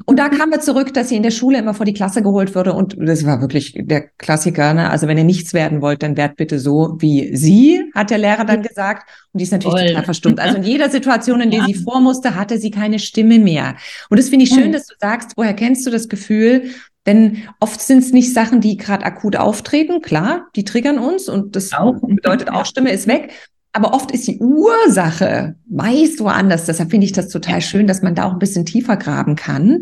Und 0.06 0.18
da 0.18 0.28
kamen 0.28 0.50
wir 0.50 0.61
zurück, 0.61 0.92
dass 0.92 1.09
sie 1.09 1.16
in 1.16 1.23
der 1.23 1.30
Schule 1.30 1.59
immer 1.59 1.73
vor 1.73 1.87
die 1.87 1.92
Klasse 1.92 2.23
geholt 2.23 2.54
wurde. 2.54 2.73
Und 2.73 2.97
das 2.99 3.25
war 3.25 3.40
wirklich 3.40 3.75
der 3.76 4.09
Klassiker. 4.18 4.75
Ne? 4.75 4.90
Also 4.90 5.06
wenn 5.06 5.16
ihr 5.18 5.25
nichts 5.25 5.54
werden 5.54 5.83
wollt, 5.83 6.02
dann 6.02 6.16
werdet 6.16 6.37
bitte 6.37 6.59
so 6.59 6.97
wie 6.99 7.37
sie, 7.37 7.85
hat 7.94 8.11
der 8.11 8.18
Lehrer 8.18 8.44
dann 8.44 8.62
gesagt. 8.62 9.09
Und 9.33 9.38
die 9.38 9.44
ist 9.44 9.52
natürlich 9.52 9.78
Voll. 9.78 9.88
total 9.88 10.04
verstummt. 10.04 10.40
Also 10.40 10.56
in 10.56 10.64
jeder 10.64 10.90
Situation, 10.90 11.40
in 11.40 11.50
der 11.50 11.61
ja. 11.61 11.66
sie 11.66 11.75
vor 11.75 12.00
musste, 12.00 12.35
hatte 12.35 12.59
sie 12.59 12.73
keine 12.73 12.99
Stimme 12.99 13.38
mehr. 13.38 13.76
Und 14.11 14.18
das 14.18 14.28
finde 14.28 14.44
ich 14.47 14.50
schön, 14.50 14.73
dass 14.73 14.87
du 14.87 14.94
sagst, 14.99 15.33
woher 15.37 15.54
kennst 15.54 15.87
du 15.87 15.90
das 15.90 16.09
Gefühl? 16.09 16.71
Denn 17.06 17.42
oft 17.61 17.80
sind 17.80 17.99
es 17.99 18.12
nicht 18.12 18.33
Sachen, 18.33 18.61
die 18.61 18.76
gerade 18.76 19.04
akut 19.04 19.37
auftreten. 19.37 20.00
Klar, 20.00 20.49
die 20.56 20.64
triggern 20.64 20.99
uns 20.99 21.28
und 21.28 21.54
das 21.54 21.73
auch. 21.73 22.00
bedeutet 22.00 22.50
auch, 22.50 22.64
Stimme 22.64 22.90
ist 22.90 23.06
weg. 23.06 23.33
Aber 23.76 23.93
oft 23.93 24.12
ist 24.12 24.28
die 24.28 24.38
Ursache 24.38 25.57
meist 25.69 26.21
woanders. 26.21 26.64
Deshalb 26.66 26.90
finde 26.90 27.07
ich 27.07 27.12
das 27.12 27.28
total 27.28 27.61
schön, 27.61 27.88
dass 27.88 28.02
man 28.02 28.14
da 28.14 28.25
auch 28.25 28.33
ein 28.33 28.38
bisschen 28.38 28.64
tiefer 28.64 28.97
graben 28.97 29.35
kann. 29.35 29.81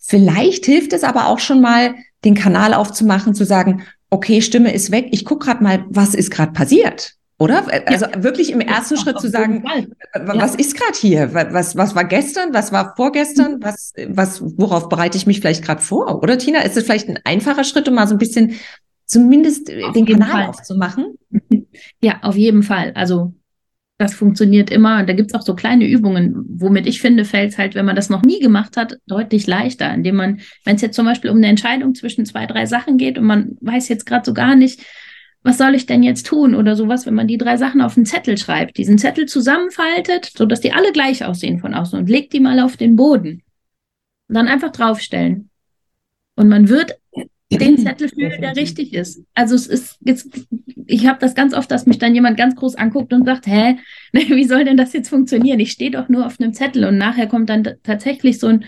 Vielleicht 0.00 0.64
hilft 0.64 0.94
es 0.94 1.04
aber 1.04 1.28
auch 1.28 1.38
schon 1.38 1.60
mal, 1.60 1.94
den 2.24 2.34
Kanal 2.34 2.72
aufzumachen, 2.72 3.34
zu 3.34 3.44
sagen, 3.44 3.82
okay, 4.08 4.40
Stimme 4.40 4.72
ist 4.72 4.90
weg. 4.90 5.08
Ich 5.10 5.26
gucke 5.26 5.44
gerade 5.44 5.62
mal, 5.62 5.84
was 5.90 6.14
ist 6.14 6.30
gerade 6.30 6.52
passiert. 6.52 7.12
Oder? 7.38 7.66
Also 7.86 8.06
ja. 8.06 8.22
wirklich 8.22 8.50
im 8.50 8.60
ersten 8.60 8.94
ja, 8.94 9.00
Schritt 9.02 9.20
zu 9.20 9.28
sagen, 9.28 9.62
was 10.14 10.54
ja. 10.54 10.58
ist 10.58 10.74
gerade 10.74 10.98
hier? 10.98 11.34
Was, 11.34 11.76
was 11.76 11.94
war 11.94 12.04
gestern? 12.04 12.54
Was 12.54 12.72
war 12.72 12.94
vorgestern? 12.96 13.56
Mhm. 13.56 13.62
Was, 13.62 13.92
was, 14.08 14.42
worauf 14.56 14.88
bereite 14.88 15.18
ich 15.18 15.26
mich 15.26 15.40
vielleicht 15.40 15.62
gerade 15.62 15.82
vor? 15.82 16.22
Oder 16.22 16.38
Tina, 16.38 16.60
ist 16.60 16.78
es 16.78 16.84
vielleicht 16.84 17.10
ein 17.10 17.18
einfacher 17.24 17.64
Schritt, 17.64 17.86
um 17.86 17.94
mal 17.94 18.08
so 18.08 18.14
ein 18.14 18.18
bisschen 18.18 18.54
zumindest 19.04 19.70
auf 19.84 19.92
den 19.92 20.06
Kanal 20.06 20.30
Fall. 20.30 20.46
aufzumachen? 20.46 21.18
Ja, 22.02 22.20
auf 22.22 22.36
jeden 22.36 22.62
Fall. 22.62 22.92
Also 22.94 23.34
das 23.98 24.14
funktioniert 24.14 24.70
immer. 24.70 25.00
Und 25.00 25.08
da 25.08 25.14
gibt 25.14 25.30
es 25.30 25.34
auch 25.34 25.42
so 25.44 25.54
kleine 25.54 25.86
Übungen, 25.86 26.44
womit 26.48 26.86
ich 26.86 27.00
finde, 27.00 27.24
fällt 27.24 27.52
es 27.52 27.58
halt, 27.58 27.74
wenn 27.74 27.86
man 27.86 27.96
das 27.96 28.10
noch 28.10 28.22
nie 28.22 28.40
gemacht 28.40 28.76
hat, 28.76 28.98
deutlich 29.06 29.46
leichter, 29.46 29.92
indem 29.92 30.16
man, 30.16 30.40
wenn 30.64 30.76
es 30.76 30.82
jetzt 30.82 30.96
zum 30.96 31.06
Beispiel 31.06 31.30
um 31.30 31.38
eine 31.38 31.46
Entscheidung 31.46 31.94
zwischen 31.94 32.26
zwei, 32.26 32.46
drei 32.46 32.66
Sachen 32.66 32.98
geht 32.98 33.18
und 33.18 33.24
man 33.24 33.56
weiß 33.60 33.88
jetzt 33.88 34.04
gerade 34.04 34.24
so 34.24 34.34
gar 34.34 34.54
nicht, 34.54 34.84
was 35.42 35.58
soll 35.58 35.74
ich 35.74 35.86
denn 35.86 36.02
jetzt 36.02 36.26
tun 36.26 36.54
oder 36.54 36.74
sowas, 36.74 37.06
wenn 37.06 37.14
man 37.14 37.28
die 37.28 37.38
drei 37.38 37.56
Sachen 37.56 37.80
auf 37.80 37.96
einen 37.96 38.04
Zettel 38.04 38.36
schreibt, 38.36 38.76
diesen 38.76 38.98
Zettel 38.98 39.26
zusammenfaltet, 39.26 40.32
sodass 40.36 40.60
die 40.60 40.72
alle 40.72 40.92
gleich 40.92 41.24
aussehen 41.24 41.60
von 41.60 41.72
außen 41.72 41.98
und 41.98 42.10
legt 42.10 42.32
die 42.32 42.40
mal 42.40 42.58
auf 42.60 42.76
den 42.76 42.96
Boden 42.96 43.42
und 44.28 44.34
dann 44.34 44.48
einfach 44.48 44.72
draufstellen. 44.72 45.50
Und 46.34 46.48
man 46.48 46.68
wird 46.68 46.98
den 47.52 47.78
Zettel 47.78 48.08
fühlen, 48.08 48.40
der 48.40 48.56
richtig 48.56 48.92
ist. 48.92 49.22
Also 49.34 49.54
es 49.54 49.66
ist 49.66 49.98
jetzt, 50.00 50.28
ich 50.86 51.06
habe 51.06 51.18
das 51.20 51.34
ganz 51.34 51.54
oft, 51.54 51.70
dass 51.70 51.86
mich 51.86 51.98
dann 51.98 52.14
jemand 52.14 52.36
ganz 52.36 52.56
groß 52.56 52.74
anguckt 52.74 53.12
und 53.12 53.24
sagt, 53.24 53.46
hä, 53.46 53.76
wie 54.12 54.44
soll 54.44 54.64
denn 54.64 54.76
das 54.76 54.92
jetzt 54.92 55.08
funktionieren? 55.08 55.60
Ich 55.60 55.72
stehe 55.72 55.90
doch 55.90 56.08
nur 56.08 56.26
auf 56.26 56.40
einem 56.40 56.52
Zettel 56.52 56.84
und 56.84 56.98
nachher 56.98 57.28
kommt 57.28 57.48
dann 57.48 57.64
tatsächlich 57.82 58.40
so 58.40 58.48
ein, 58.48 58.64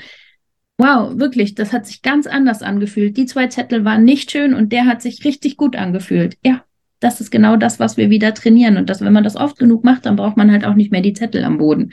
wow, 0.79 1.19
wirklich, 1.19 1.57
das 1.57 1.73
hat 1.73 1.87
sich 1.87 2.03
ganz 2.03 2.27
anders 2.27 2.63
angefühlt. 2.63 3.17
Die 3.17 3.27
zwei 3.27 3.49
Zettel 3.49 3.85
waren 3.85 4.05
nicht 4.05 4.31
schön 4.31 4.55
und 4.55 4.73
der 4.73 4.87
hat 4.87 5.03
sich 5.03 5.25
richtig 5.25 5.57
gut 5.57 5.75
angefühlt. 5.75 6.37
Ja, 6.45 6.65
das 7.01 7.21
ist 7.21 7.31
genau 7.31 7.57
das, 7.57 7.81
was 7.81 7.97
wir 7.97 8.11
wieder 8.11 8.33
trainieren. 8.33 8.77
Und 8.77 8.89
das, 8.89 9.01
wenn 9.01 9.13
man 9.13 9.25
das 9.25 9.37
oft 9.37 9.59
genug 9.59 9.83
macht, 9.85 10.07
dann 10.07 10.17
braucht 10.17 10.37
man 10.37 10.53
halt 10.53 10.65
auch 10.65 10.75
nicht 10.75 10.93
mehr 10.93 11.01
die 11.01 11.13
Zettel 11.15 11.45
am 11.45 11.59
Boden. 11.59 11.93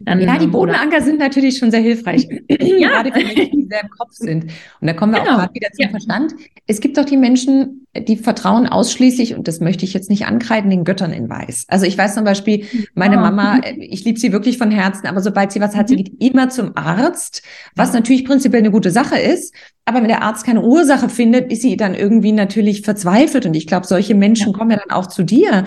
Dann, 0.00 0.20
ja, 0.20 0.38
die 0.38 0.44
ähm, 0.44 0.50
Bodenanker 0.50 1.00
sind 1.00 1.18
natürlich 1.18 1.58
schon 1.58 1.70
sehr 1.70 1.80
hilfreich, 1.80 2.28
ja. 2.48 2.88
gerade 2.88 3.12
für 3.12 3.24
Menschen, 3.24 3.50
die 3.52 3.66
sehr 3.68 3.82
im 3.82 3.90
Kopf 3.90 4.12
sind. 4.12 4.44
Und 4.80 4.86
da 4.86 4.92
kommen 4.92 5.12
wir 5.12 5.20
genau. 5.20 5.32
auch 5.32 5.38
gerade 5.38 5.54
wieder 5.54 5.70
zum 5.72 5.84
ja. 5.84 5.90
Verstand. 5.90 6.34
Es 6.66 6.80
gibt 6.80 6.98
doch 6.98 7.04
die 7.04 7.16
Menschen, 7.16 7.86
die 7.96 8.16
vertrauen 8.16 8.66
ausschließlich, 8.66 9.34
und 9.34 9.48
das 9.48 9.60
möchte 9.60 9.84
ich 9.84 9.94
jetzt 9.94 10.10
nicht 10.10 10.26
ankreiden, 10.26 10.70
den 10.70 10.84
Göttern 10.84 11.12
in 11.12 11.28
Weiß. 11.28 11.66
Also 11.68 11.86
ich 11.86 11.96
weiß 11.96 12.14
zum 12.14 12.24
Beispiel, 12.24 12.66
meine 12.94 13.16
Mama, 13.16 13.60
ich 13.76 14.04
liebe 14.04 14.18
sie 14.18 14.32
wirklich 14.32 14.58
von 14.58 14.70
Herzen, 14.70 15.06
aber 15.06 15.20
sobald 15.20 15.52
sie 15.52 15.60
was 15.60 15.76
hat, 15.76 15.88
sie 15.88 15.94
mhm. 15.94 16.04
geht 16.04 16.22
immer 16.22 16.48
zum 16.50 16.76
Arzt, 16.76 17.42
was 17.74 17.92
natürlich 17.92 18.24
prinzipiell 18.24 18.62
eine 18.62 18.70
gute 18.70 18.90
Sache 18.90 19.18
ist. 19.18 19.54
Aber 19.84 20.00
wenn 20.00 20.08
der 20.08 20.22
Arzt 20.22 20.44
keine 20.44 20.62
Ursache 20.62 21.08
findet, 21.08 21.50
ist 21.52 21.62
sie 21.62 21.76
dann 21.76 21.94
irgendwie 21.94 22.32
natürlich 22.32 22.82
verzweifelt. 22.82 23.46
Und 23.46 23.54
ich 23.54 23.68
glaube, 23.68 23.86
solche 23.86 24.16
Menschen 24.16 24.52
ja. 24.52 24.58
kommen 24.58 24.72
ja 24.72 24.78
dann 24.78 24.90
auch 24.90 25.06
zu 25.06 25.22
dir. 25.22 25.66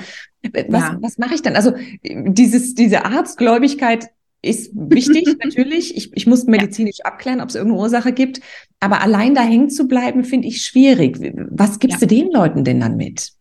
Was, 0.67 0.83
ja. 0.83 0.97
was 1.01 1.17
mache 1.17 1.35
ich 1.35 1.41
dann? 1.41 1.55
Also 1.55 1.73
dieses, 2.03 2.75
diese 2.75 3.05
Arztgläubigkeit 3.05 4.09
ist 4.41 4.71
wichtig, 4.73 5.27
natürlich. 5.43 5.95
Ich, 5.95 6.15
ich 6.15 6.27
muss 6.27 6.45
medizinisch 6.45 7.01
abklären, 7.03 7.41
ob 7.41 7.49
es 7.49 7.55
irgendeine 7.55 7.81
Ursache 7.81 8.13
gibt. 8.13 8.41
Aber 8.79 9.01
allein 9.01 9.35
da 9.35 9.41
hängen 9.41 9.69
zu 9.69 9.87
bleiben, 9.87 10.23
finde 10.23 10.47
ich 10.47 10.63
schwierig. 10.63 11.19
Was 11.49 11.79
gibst 11.79 12.01
ja. 12.01 12.07
du 12.07 12.15
den 12.15 12.31
Leuten 12.31 12.63
denn 12.63 12.79
dann 12.79 12.97
mit? 12.97 13.31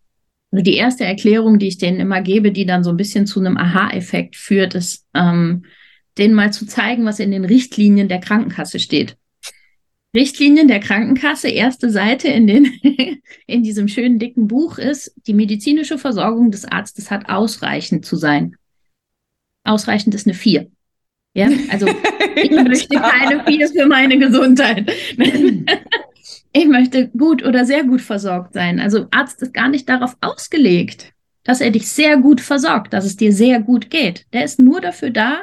Also 0.50 0.62
die 0.62 0.76
erste 0.76 1.04
Erklärung, 1.04 1.58
die 1.58 1.68
ich 1.68 1.78
denen 1.78 2.00
immer 2.00 2.22
gebe, 2.22 2.52
die 2.52 2.66
dann 2.66 2.82
so 2.82 2.90
ein 2.90 2.96
bisschen 2.96 3.26
zu 3.26 3.40
einem 3.40 3.56
Aha-Effekt 3.56 4.36
führt, 4.36 4.74
ist, 4.74 5.06
ähm, 5.14 5.64
denen 6.16 6.34
mal 6.34 6.52
zu 6.52 6.66
zeigen, 6.66 7.04
was 7.04 7.20
in 7.20 7.30
den 7.30 7.44
Richtlinien 7.44 8.08
der 8.08 8.20
Krankenkasse 8.20 8.80
steht. 8.80 9.16
Richtlinien 10.16 10.66
der 10.66 10.80
Krankenkasse, 10.80 11.48
erste 11.48 11.90
Seite 11.90 12.28
in, 12.28 12.46
den, 12.46 12.72
in 13.46 13.62
diesem 13.62 13.88
schönen 13.88 14.18
dicken 14.18 14.48
Buch 14.48 14.78
ist, 14.78 15.14
die 15.26 15.34
medizinische 15.34 15.98
Versorgung 15.98 16.50
des 16.50 16.64
Arztes 16.64 17.10
hat 17.10 17.28
ausreichend 17.28 18.06
zu 18.06 18.16
sein. 18.16 18.56
Ausreichend 19.64 20.14
ist 20.14 20.26
eine 20.26 20.34
4. 20.34 20.70
Ja, 21.34 21.48
also 21.70 21.86
ich 22.36 22.50
möchte 22.50 22.96
keine 22.96 23.44
vier 23.44 23.68
für 23.68 23.86
meine 23.86 24.18
Gesundheit. 24.18 24.90
ich 26.52 26.66
möchte 26.66 27.08
gut 27.08 27.44
oder 27.44 27.64
sehr 27.64 27.84
gut 27.84 28.00
versorgt 28.00 28.54
sein. 28.54 28.80
Also 28.80 29.06
Arzt 29.10 29.42
ist 29.42 29.54
gar 29.54 29.68
nicht 29.68 29.88
darauf 29.88 30.16
ausgelegt, 30.20 31.12
dass 31.44 31.60
er 31.60 31.70
dich 31.70 31.88
sehr 31.88 32.16
gut 32.16 32.40
versorgt, 32.40 32.92
dass 32.92 33.04
es 33.04 33.16
dir 33.16 33.32
sehr 33.32 33.60
gut 33.60 33.90
geht. 33.90 34.26
Der 34.32 34.44
ist 34.44 34.60
nur 34.60 34.80
dafür 34.80 35.10
da, 35.10 35.42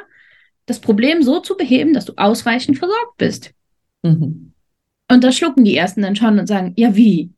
das 0.66 0.80
Problem 0.80 1.22
so 1.22 1.40
zu 1.40 1.56
beheben, 1.56 1.94
dass 1.94 2.04
du 2.04 2.14
ausreichend 2.16 2.78
versorgt 2.78 3.16
bist. 3.18 3.52
Mhm. 4.02 4.52
Und 5.08 5.22
das 5.22 5.36
schlucken 5.36 5.64
die 5.64 5.76
Ersten 5.76 6.02
dann 6.02 6.16
schon 6.16 6.38
und 6.38 6.48
sagen, 6.48 6.72
ja, 6.76 6.96
wie? 6.96 7.30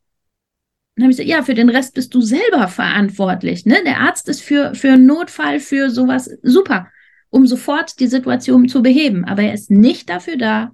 dann 0.99 1.05
habe 1.05 1.11
ich 1.11 1.17
gesagt, 1.17 1.29
ja, 1.29 1.43
für 1.43 1.53
den 1.53 1.69
Rest 1.69 1.93
bist 1.93 2.13
du 2.13 2.19
selber 2.19 2.67
verantwortlich. 2.67 3.65
Ne? 3.65 3.77
Der 3.85 4.01
Arzt 4.01 4.27
ist 4.27 4.41
für, 4.41 4.75
für 4.75 4.91
einen 4.91 5.05
Notfall, 5.05 5.61
für 5.61 5.89
sowas 5.89 6.29
super 6.43 6.87
um 7.29 7.47
sofort 7.47 7.99
die 7.99 8.07
Situation 8.07 8.67
zu 8.67 8.81
beheben. 8.81 9.25
Aber 9.25 9.43
er 9.43 9.53
ist 9.53 9.71
nicht 9.71 10.09
dafür 10.09 10.37
da, 10.37 10.71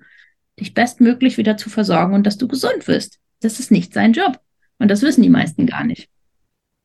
dich 0.60 0.74
bestmöglich 0.74 1.38
wieder 1.38 1.58
zu 1.58 1.70
versorgen 1.70 2.14
und 2.14 2.26
dass 2.26 2.38
du 2.38 2.48
gesund 2.48 2.88
wirst. 2.88 3.20
Das 3.42 3.60
ist 3.60 3.72
nicht 3.72 3.94
sein 3.94 4.14
Job. 4.14 4.40
Und 4.80 4.90
das 4.90 5.02
wissen 5.02 5.22
die 5.22 5.30
meisten 5.30 5.66
gar 5.66 5.84
nicht. 5.84 6.10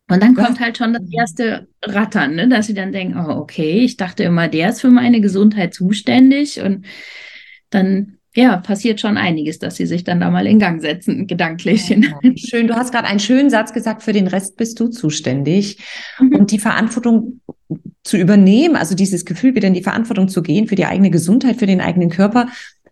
Und 0.09 0.23
dann 0.23 0.35
kommt 0.35 0.59
halt 0.59 0.77
schon 0.77 0.93
das 0.93 1.05
erste 1.13 1.69
Rattern, 1.85 2.35
ne? 2.35 2.49
dass 2.49 2.67
sie 2.67 2.75
dann 2.75 2.91
denken, 2.91 3.17
oh, 3.17 3.31
okay, 3.31 3.81
ich 3.81 3.97
dachte 3.97 4.25
immer, 4.25 4.49
der 4.49 4.71
ist 4.71 4.81
für 4.81 4.91
meine 4.91 5.21
Gesundheit 5.21 5.73
zuständig. 5.73 6.61
Und 6.61 6.85
dann 7.71 8.19
ja, 8.35 8.57
passiert 8.57 9.01
schon 9.01 9.17
einiges, 9.17 9.61
dass 9.61 9.77
sie 9.77 9.87
sich 9.87 10.03
dann 10.03 10.21
da 10.21 10.31
mal 10.31 10.47
in 10.47 10.59
Gang 10.59 10.81
setzen, 10.81 11.27
gedanklich. 11.27 11.89
Ja, 11.89 11.99
schön, 12.37 12.67
du 12.67 12.75
hast 12.75 12.93
gerade 12.93 13.07
einen 13.07 13.21
schönen 13.21 13.51
Satz 13.51 13.73
gesagt, 13.73 14.03
für 14.03 14.13
den 14.13 14.27
Rest 14.27 14.57
bist 14.57 14.79
du 14.81 14.89
zuständig. 14.89 15.79
Mhm. 16.19 16.35
Und 16.35 16.51
die 16.51 16.59
Verantwortung 16.59 17.41
zu 18.05 18.17
übernehmen, 18.17 18.77
also 18.77 18.95
dieses 18.95 19.25
Gefühl, 19.25 19.55
wieder 19.55 19.69
in 19.69 19.75
die 19.75 19.83
Verantwortung 19.83 20.29
zu 20.29 20.43
gehen 20.43 20.67
für 20.67 20.75
die 20.75 20.87
eigene 20.87 21.11
Gesundheit, 21.11 21.57
für 21.57 21.67
den 21.67 21.81
eigenen 21.81 22.11
Körper, 22.11 22.49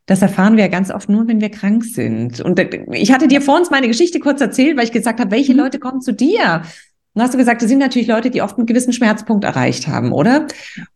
das 0.08 0.22
erfahren 0.22 0.56
wir 0.56 0.64
ja 0.64 0.70
ganz 0.70 0.90
oft 0.90 1.10
nur, 1.10 1.28
wenn 1.28 1.42
wir 1.42 1.50
krank 1.50 1.84
sind. 1.84 2.40
Und 2.40 2.58
ich 2.92 3.12
hatte 3.12 3.28
dir 3.28 3.42
vor 3.42 3.56
uns 3.56 3.70
meine 3.70 3.88
Geschichte 3.88 4.20
kurz 4.20 4.40
erzählt, 4.40 4.76
weil 4.76 4.84
ich 4.84 4.92
gesagt 4.92 5.20
habe, 5.20 5.30
welche 5.30 5.52
mhm. 5.52 5.60
Leute 5.60 5.78
kommen 5.78 6.00
zu 6.00 6.12
dir? 6.12 6.62
Und 7.12 7.22
hast 7.22 7.34
du 7.34 7.38
gesagt, 7.38 7.60
das 7.60 7.68
sind 7.68 7.78
natürlich 7.78 8.08
Leute, 8.08 8.30
die 8.30 8.40
oft 8.40 8.56
einen 8.56 8.66
gewissen 8.66 8.94
Schmerzpunkt 8.94 9.44
erreicht 9.44 9.86
haben, 9.86 10.12
oder? 10.12 10.46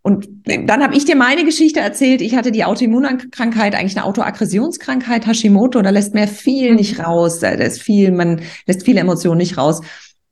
Und 0.00 0.28
dann 0.46 0.82
habe 0.82 0.96
ich 0.96 1.04
dir 1.04 1.16
meine 1.16 1.44
Geschichte 1.44 1.80
erzählt. 1.80 2.22
Ich 2.22 2.36
hatte 2.36 2.52
die 2.52 2.64
Autoimmunkrankheit, 2.64 3.74
eigentlich 3.74 3.96
eine 3.96 4.06
Autoaggressionskrankheit, 4.06 5.26
Hashimoto. 5.26 5.82
Da 5.82 5.90
lässt 5.90 6.14
man 6.14 6.26
viel 6.26 6.70
mhm. 6.70 6.76
nicht 6.76 6.98
raus. 6.98 7.40
Da 7.40 7.50
ist 7.50 7.82
viel, 7.82 8.12
man 8.12 8.40
lässt 8.66 8.84
viele 8.84 9.00
Emotionen 9.00 9.38
nicht 9.38 9.58
raus. 9.58 9.82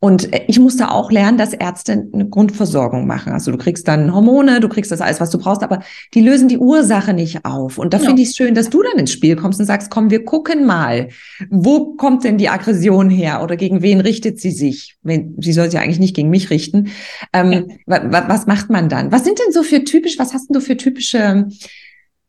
Und 0.03 0.31
ich 0.49 0.59
musste 0.59 0.91
auch 0.91 1.13
lernen, 1.13 1.37
dass 1.37 1.53
Ärzte 1.53 2.09
eine 2.13 2.27
Grundversorgung 2.27 3.07
machen. 3.07 3.35
Also 3.35 3.53
du 3.53 3.59
kriegst 3.59 3.87
dann 3.87 4.15
Hormone, 4.15 4.61
du 4.61 4.71
kriegst 4.71 4.91
das 4.91 5.03
alles, 5.03 5.21
was 5.21 5.29
du 5.29 5.37
brauchst, 5.37 5.63
aber 5.63 5.81
die 6.15 6.23
lösen 6.23 6.49
die 6.49 6.57
Ursache 6.57 7.13
nicht 7.13 7.45
auf. 7.45 7.77
Und 7.77 7.93
da 7.93 7.99
ja. 7.99 8.05
finde 8.07 8.23
ich 8.23 8.29
es 8.29 8.37
schön, 8.37 8.55
dass 8.55 8.71
du 8.71 8.83
dann 8.83 8.99
ins 8.99 9.13
Spiel 9.13 9.37
kommst 9.37 9.61
und 9.61 9.67
sagst, 9.67 9.91
komm, 9.91 10.11
wir 10.11 10.25
gucken 10.25 10.65
mal, 10.65 11.09
wo 11.51 11.97
kommt 11.97 12.25
denn 12.25 12.39
die 12.39 12.49
Aggression 12.49 13.11
her 13.11 13.43
oder 13.43 13.57
gegen 13.57 13.83
wen 13.83 14.01
richtet 14.01 14.41
sie 14.41 14.53
sich? 14.53 14.97
Sie 15.05 15.53
soll 15.53 15.67
sich 15.67 15.75
ja 15.75 15.83
eigentlich 15.83 16.01
nicht 16.01 16.17
gegen 16.17 16.31
mich 16.31 16.49
richten. 16.49 16.89
Ähm, 17.35 17.67
ja. 17.87 18.27
Was 18.27 18.47
macht 18.47 18.71
man 18.71 18.89
dann? 18.89 19.13
Was 19.13 19.25
sind 19.25 19.39
denn 19.39 19.53
so 19.53 19.63
für 19.63 19.85
typisch, 19.85 20.19
was 20.19 20.33
hast 20.33 20.49
denn 20.49 20.55
du 20.55 20.63
für 20.63 20.79
typische 20.79 21.47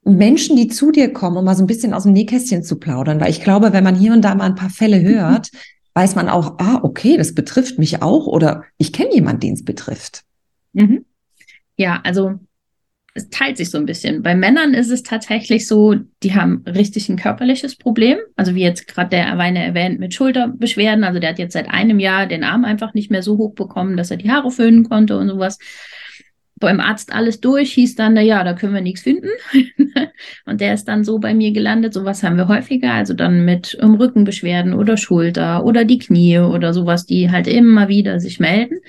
Menschen, 0.03 0.57
die 0.57 0.67
zu 0.67 0.91
dir 0.91 1.13
kommen, 1.13 1.37
um 1.37 1.45
mal 1.45 1.55
so 1.55 1.63
ein 1.63 1.67
bisschen 1.67 1.93
aus 1.93 2.03
dem 2.03 2.11
Nähkästchen 2.11 2.63
zu 2.63 2.79
plaudern? 2.79 3.21
Weil 3.21 3.29
ich 3.29 3.41
glaube, 3.41 3.71
wenn 3.71 3.85
man 3.85 3.95
hier 3.95 4.11
und 4.11 4.23
da 4.23 4.35
mal 4.35 4.43
ein 4.43 4.55
paar 4.55 4.69
Fälle 4.69 5.01
hört, 5.03 5.51
weiß 5.93 6.15
man 6.15 6.29
auch, 6.29 6.57
ah, 6.59 6.79
okay, 6.83 7.17
das 7.17 7.35
betrifft 7.35 7.77
mich 7.77 8.01
auch 8.01 8.27
oder 8.27 8.63
ich 8.77 8.93
kenne 8.93 9.13
jemanden, 9.13 9.41
den 9.41 9.53
es 9.53 9.65
betrifft. 9.65 10.23
Mhm. 10.73 11.05
Ja, 11.77 11.99
also 12.03 12.39
es 13.13 13.29
teilt 13.29 13.57
sich 13.57 13.69
so 13.69 13.77
ein 13.77 13.85
bisschen. 13.85 14.23
Bei 14.23 14.35
Männern 14.35 14.73
ist 14.73 14.89
es 14.89 15.03
tatsächlich 15.03 15.67
so, 15.67 15.95
die 16.23 16.33
haben 16.33 16.63
richtig 16.65 17.09
ein 17.09 17.17
körperliches 17.17 17.75
Problem. 17.75 18.19
Also 18.37 18.55
wie 18.55 18.61
jetzt 18.61 18.87
gerade 18.87 19.09
der 19.09 19.25
Erweine 19.25 19.63
erwähnt 19.63 19.99
mit 19.99 20.13
Schulterbeschwerden. 20.13 21.03
Also 21.03 21.19
der 21.19 21.31
hat 21.31 21.39
jetzt 21.39 21.53
seit 21.53 21.69
einem 21.69 21.99
Jahr 21.99 22.25
den 22.25 22.45
Arm 22.45 22.63
einfach 22.63 22.93
nicht 22.93 23.11
mehr 23.11 23.21
so 23.21 23.37
hoch 23.37 23.53
bekommen, 23.53 23.97
dass 23.97 24.11
er 24.11 24.17
die 24.17 24.31
Haare 24.31 24.49
föhnen 24.49 24.87
konnte 24.87 25.17
und 25.17 25.27
sowas 25.27 25.57
beim 26.61 26.79
Arzt 26.79 27.13
alles 27.13 27.41
durch, 27.41 27.73
hieß 27.73 27.95
dann, 27.95 28.13
na 28.13 28.21
ja, 28.21 28.45
da 28.45 28.53
können 28.53 28.73
wir 28.73 28.81
nichts 28.81 29.01
finden. 29.01 29.27
und 30.45 30.61
der 30.61 30.73
ist 30.73 30.85
dann 30.85 31.03
so 31.03 31.19
bei 31.19 31.33
mir 31.33 31.51
gelandet. 31.51 31.93
Sowas 31.93 32.23
haben 32.23 32.37
wir 32.37 32.47
häufiger, 32.47 32.93
also 32.93 33.13
dann 33.13 33.43
mit 33.43 33.77
um, 33.81 33.95
Rückenbeschwerden 33.95 34.73
oder 34.73 34.95
Schulter 34.95 35.65
oder 35.65 35.83
die 35.83 35.99
Knie 35.99 36.39
oder 36.39 36.73
sowas, 36.73 37.05
die 37.05 37.29
halt 37.29 37.47
immer 37.47 37.89
wieder 37.89 38.21
sich 38.21 38.39
melden. 38.39 38.79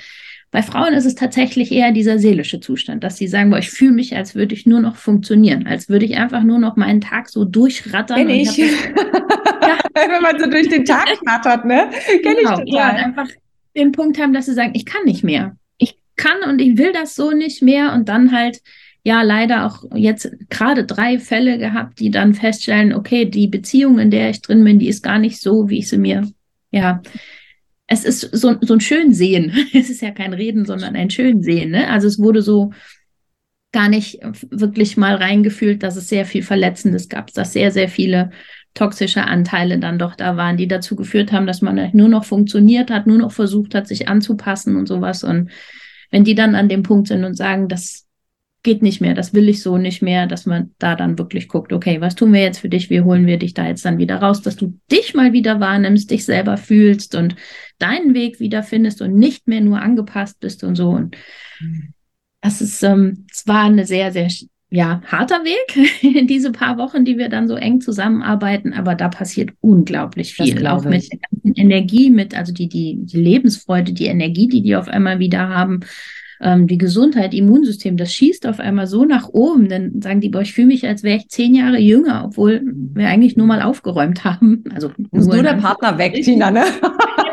Bei 0.52 0.62
Frauen 0.62 0.92
ist 0.92 1.06
es 1.06 1.14
tatsächlich 1.14 1.72
eher 1.72 1.92
dieser 1.92 2.18
seelische 2.18 2.60
Zustand, 2.60 3.02
dass 3.02 3.16
sie 3.16 3.26
sagen, 3.26 3.50
boah, 3.50 3.58
ich 3.58 3.70
fühle 3.70 3.92
mich, 3.92 4.14
als 4.14 4.34
würde 4.34 4.54
ich 4.54 4.66
nur 4.66 4.80
noch 4.80 4.96
funktionieren, 4.96 5.66
als 5.66 5.88
würde 5.88 6.04
ich 6.04 6.18
einfach 6.18 6.42
nur 6.42 6.58
noch 6.58 6.76
meinen 6.76 7.00
Tag 7.00 7.30
so 7.30 7.44
durchrattern. 7.46 8.18
Kenn 8.18 8.30
ich. 8.30 8.56
ja. 8.58 8.68
Wenn 9.94 10.22
man 10.22 10.38
so 10.38 10.48
durch 10.48 10.68
den 10.68 10.84
Tag 10.84 11.08
rattert, 11.26 11.64
ne? 11.64 11.88
Kenn 12.22 12.36
genau, 12.36 12.58
ich 12.58 12.70
total. 12.70 12.96
Ja, 12.96 13.04
einfach 13.04 13.28
den 13.74 13.92
Punkt 13.92 14.20
haben, 14.20 14.34
dass 14.34 14.44
sie 14.44 14.52
sagen, 14.52 14.72
ich 14.74 14.84
kann 14.84 15.04
nicht 15.06 15.24
mehr 15.24 15.56
kann 16.16 16.48
und 16.48 16.60
ich 16.60 16.78
will 16.78 16.92
das 16.92 17.14
so 17.14 17.30
nicht 17.32 17.62
mehr 17.62 17.92
und 17.92 18.08
dann 18.08 18.32
halt 18.32 18.60
ja 19.04 19.22
leider 19.22 19.66
auch 19.66 19.84
jetzt 19.94 20.30
gerade 20.48 20.84
drei 20.84 21.18
Fälle 21.18 21.58
gehabt, 21.58 21.98
die 21.98 22.10
dann 22.10 22.34
feststellen, 22.34 22.94
okay, 22.94 23.24
die 23.24 23.48
Beziehung, 23.48 23.98
in 23.98 24.10
der 24.10 24.30
ich 24.30 24.42
drin 24.42 24.62
bin, 24.62 24.78
die 24.78 24.88
ist 24.88 25.02
gar 25.02 25.18
nicht 25.18 25.40
so, 25.40 25.68
wie 25.68 25.78
ich 25.78 25.88
sie 25.88 25.98
mir, 25.98 26.28
ja, 26.70 27.02
es 27.86 28.04
ist 28.04 28.20
so, 28.20 28.56
so 28.60 28.74
ein 28.74 28.80
schön 28.80 29.12
Sehen. 29.12 29.52
Es 29.74 29.90
ist 29.90 30.00
ja 30.00 30.12
kein 30.12 30.32
Reden, 30.32 30.64
sondern 30.64 30.96
ein 30.96 31.10
schön 31.10 31.42
Sehen. 31.42 31.70
Ne? 31.70 31.88
Also 31.88 32.06
es 32.06 32.18
wurde 32.18 32.40
so 32.40 32.72
gar 33.72 33.88
nicht 33.88 34.20
wirklich 34.50 34.96
mal 34.96 35.14
reingefühlt, 35.14 35.82
dass 35.82 35.96
es 35.96 36.08
sehr 36.08 36.24
viel 36.24 36.42
Verletzendes 36.42 37.08
gab, 37.08 37.32
dass 37.32 37.52
sehr, 37.52 37.70
sehr 37.70 37.88
viele 37.88 38.30
toxische 38.74 39.24
Anteile 39.24 39.78
dann 39.78 39.98
doch 39.98 40.14
da 40.14 40.36
waren, 40.36 40.56
die 40.56 40.68
dazu 40.68 40.96
geführt 40.96 41.32
haben, 41.32 41.46
dass 41.46 41.60
man 41.60 41.90
nur 41.92 42.08
noch 42.08 42.24
funktioniert 42.24 42.90
hat, 42.90 43.06
nur 43.06 43.18
noch 43.18 43.32
versucht 43.32 43.74
hat, 43.74 43.86
sich 43.86 44.08
anzupassen 44.08 44.76
und 44.76 44.86
sowas. 44.86 45.24
Und 45.24 45.50
wenn 46.12 46.22
die 46.22 46.36
dann 46.36 46.54
an 46.54 46.68
dem 46.68 46.84
Punkt 46.84 47.08
sind 47.08 47.24
und 47.24 47.34
sagen, 47.34 47.66
das 47.66 48.06
geht 48.62 48.80
nicht 48.80 49.00
mehr, 49.00 49.14
das 49.14 49.34
will 49.34 49.48
ich 49.48 49.60
so 49.60 49.76
nicht 49.76 50.02
mehr, 50.02 50.28
dass 50.28 50.46
man 50.46 50.72
da 50.78 50.94
dann 50.94 51.18
wirklich 51.18 51.48
guckt, 51.48 51.72
okay, 51.72 52.00
was 52.00 52.14
tun 52.14 52.32
wir 52.32 52.42
jetzt 52.42 52.60
für 52.60 52.68
dich, 52.68 52.90
wie 52.90 53.00
holen 53.00 53.26
wir 53.26 53.38
dich 53.38 53.54
da 53.54 53.66
jetzt 53.66 53.84
dann 53.84 53.98
wieder 53.98 54.16
raus, 54.16 54.40
dass 54.40 54.54
du 54.54 54.78
dich 54.90 55.14
mal 55.14 55.32
wieder 55.32 55.58
wahrnimmst, 55.58 56.10
dich 56.10 56.24
selber 56.24 56.56
fühlst 56.56 57.16
und 57.16 57.34
deinen 57.78 58.14
Weg 58.14 58.38
wieder 58.38 58.62
findest 58.62 59.02
und 59.02 59.16
nicht 59.16 59.48
mehr 59.48 59.60
nur 59.60 59.80
angepasst 59.80 60.38
bist 60.38 60.62
und 60.62 60.76
so. 60.76 60.90
Und 60.90 61.16
das 62.40 62.60
ist 62.60 62.82
ähm, 62.84 63.26
zwar 63.32 63.64
eine 63.64 63.84
sehr, 63.84 64.12
sehr 64.12 64.28
ja, 64.72 65.02
harter 65.04 65.44
Weg, 65.44 66.26
diese 66.28 66.50
paar 66.50 66.78
Wochen, 66.78 67.04
die 67.04 67.18
wir 67.18 67.28
dann 67.28 67.46
so 67.46 67.56
eng 67.56 67.82
zusammenarbeiten, 67.82 68.72
aber 68.72 68.94
da 68.94 69.08
passiert 69.08 69.50
unglaublich 69.60 70.32
viel. 70.32 70.66
Auch 70.66 70.84
mit 70.84 71.12
der 71.12 71.18
ganzen 71.18 71.54
Energie, 71.54 72.08
mit, 72.08 72.34
also 72.34 72.54
die, 72.54 72.70
die, 72.70 72.96
die 73.02 73.20
Lebensfreude, 73.20 73.92
die 73.92 74.06
Energie, 74.06 74.48
die 74.48 74.62
die 74.62 74.74
auf 74.74 74.88
einmal 74.88 75.18
wieder 75.18 75.50
haben 75.50 75.80
ähm, 76.42 76.66
die 76.66 76.78
Gesundheit, 76.78 77.34
Immunsystem, 77.34 77.96
das 77.96 78.12
schießt 78.12 78.46
auf 78.46 78.60
einmal 78.60 78.86
so 78.86 79.04
nach 79.04 79.28
oben. 79.28 79.68
Dann 79.68 80.02
sagen 80.02 80.20
die, 80.20 80.28
boah, 80.28 80.42
ich 80.42 80.52
fühle 80.52 80.68
mich, 80.68 80.86
als 80.86 81.02
wäre 81.02 81.18
ich 81.18 81.28
zehn 81.28 81.54
Jahre 81.54 81.78
jünger, 81.78 82.24
obwohl 82.26 82.62
wir 82.64 83.08
eigentlich 83.08 83.36
nur 83.36 83.46
mal 83.46 83.62
aufgeräumt 83.62 84.24
haben. 84.24 84.64
Also 84.74 84.90
muss 85.10 85.26
nur, 85.26 85.36
nur 85.36 85.44
der 85.44 85.54
Partner 85.54 85.96
weg, 85.98 86.14
Tina, 86.22 86.50
ne? 86.50 86.64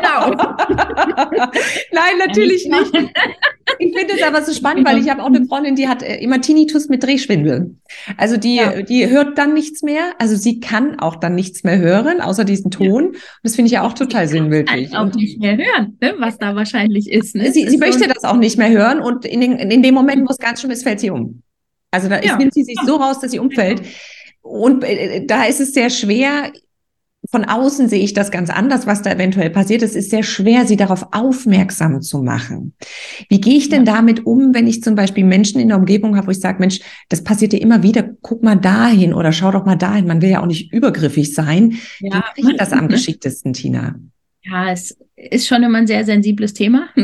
Genau. 0.00 0.30
Nein, 1.92 2.18
natürlich 2.26 2.68
nicht. 2.68 3.10
Ich 3.78 3.96
finde 3.96 4.14
es 4.14 4.22
aber 4.22 4.42
so 4.42 4.52
spannend, 4.52 4.86
weil 4.86 4.98
ich 4.98 5.08
habe 5.08 5.22
auch 5.22 5.26
eine 5.26 5.46
Freundin, 5.46 5.76
die 5.76 5.88
hat 5.88 6.02
äh, 6.02 6.16
immer 6.16 6.40
Tinnitus 6.40 6.88
mit 6.88 7.02
Drehschwindel. 7.02 7.76
Also 8.16 8.36
die, 8.36 8.56
ja. 8.56 8.82
die 8.82 9.08
hört 9.08 9.38
dann 9.38 9.54
nichts 9.54 9.82
mehr. 9.82 10.12
Also 10.18 10.36
sie 10.36 10.60
kann 10.60 10.98
auch 10.98 11.16
dann 11.16 11.34
nichts 11.34 11.64
mehr 11.64 11.78
hören, 11.78 12.20
außer 12.20 12.44
diesen 12.44 12.70
Ton. 12.70 13.06
Und 13.06 13.16
das 13.42 13.54
finde 13.54 13.66
ich 13.66 13.72
ja 13.72 13.82
auch 13.82 13.94
total 13.94 14.28
sinnbildlich. 14.28 14.94
Auch 14.94 15.12
nicht 15.14 15.40
mehr 15.40 15.56
hören, 15.56 15.96
ne, 16.00 16.14
was 16.18 16.38
da 16.38 16.54
wahrscheinlich 16.54 17.10
ist. 17.10 17.34
Ne? 17.34 17.52
Sie, 17.52 17.68
sie 17.68 17.78
möchte 17.78 18.08
das 18.08 18.24
auch 18.24 18.36
nicht 18.36 18.58
mehr 18.58 18.70
hören 18.70 18.99
und 19.00 19.24
in, 19.24 19.40
den, 19.40 19.52
in 19.58 19.82
dem 19.82 19.94
Moment, 19.94 20.26
wo 20.26 20.30
es 20.30 20.38
ganz 20.38 20.60
schlimm 20.60 20.72
ist, 20.72 20.82
fällt 20.82 21.00
sie 21.00 21.10
um. 21.10 21.42
Also 21.90 22.08
da 22.08 22.20
ja. 22.20 22.36
nimmt 22.36 22.54
sie 22.54 22.64
sich 22.64 22.78
so 22.84 22.96
raus, 22.96 23.20
dass 23.20 23.30
sie 23.30 23.38
umfällt. 23.38 23.82
Und 24.42 24.84
äh, 24.84 25.26
da 25.26 25.44
ist 25.44 25.60
es 25.60 25.72
sehr 25.72 25.90
schwer, 25.90 26.52
von 27.28 27.44
außen 27.44 27.88
sehe 27.88 28.02
ich 28.02 28.14
das 28.14 28.30
ganz 28.30 28.48
anders, 28.48 28.86
was 28.86 29.02
da 29.02 29.12
eventuell 29.12 29.50
passiert. 29.50 29.82
Es 29.82 29.94
ist 29.94 30.10
sehr 30.10 30.22
schwer, 30.22 30.64
sie 30.66 30.76
darauf 30.76 31.08
aufmerksam 31.12 32.00
zu 32.00 32.22
machen. 32.22 32.74
Wie 33.28 33.40
gehe 33.40 33.58
ich 33.58 33.68
denn 33.68 33.84
damit 33.84 34.24
um, 34.24 34.54
wenn 34.54 34.66
ich 34.66 34.82
zum 34.82 34.94
Beispiel 34.94 35.24
Menschen 35.24 35.60
in 35.60 35.68
der 35.68 35.76
Umgebung 35.76 36.16
habe, 36.16 36.28
wo 36.28 36.30
ich 36.30 36.40
sage, 36.40 36.58
Mensch, 36.60 36.80
das 37.08 37.22
passiert 37.22 37.52
dir 37.52 37.60
immer 37.60 37.82
wieder, 37.82 38.08
guck 38.22 38.42
mal 38.42 38.56
dahin 38.56 39.12
oder 39.12 39.32
schau 39.32 39.50
doch 39.50 39.66
mal 39.66 39.76
dahin. 39.76 40.06
Man 40.06 40.22
will 40.22 40.30
ja 40.30 40.40
auch 40.40 40.46
nicht 40.46 40.72
übergriffig 40.72 41.34
sein. 41.34 41.76
Ja. 42.00 42.24
Wie 42.36 42.50
ich 42.50 42.56
das 42.56 42.72
am 42.72 42.88
geschicktesten, 42.88 43.52
Tina? 43.52 43.96
Ja, 44.42 44.72
es 44.72 44.96
ist 45.14 45.46
schon 45.46 45.62
immer 45.62 45.78
ein 45.78 45.86
sehr 45.86 46.04
sensibles 46.04 46.54
Thema. 46.54 46.88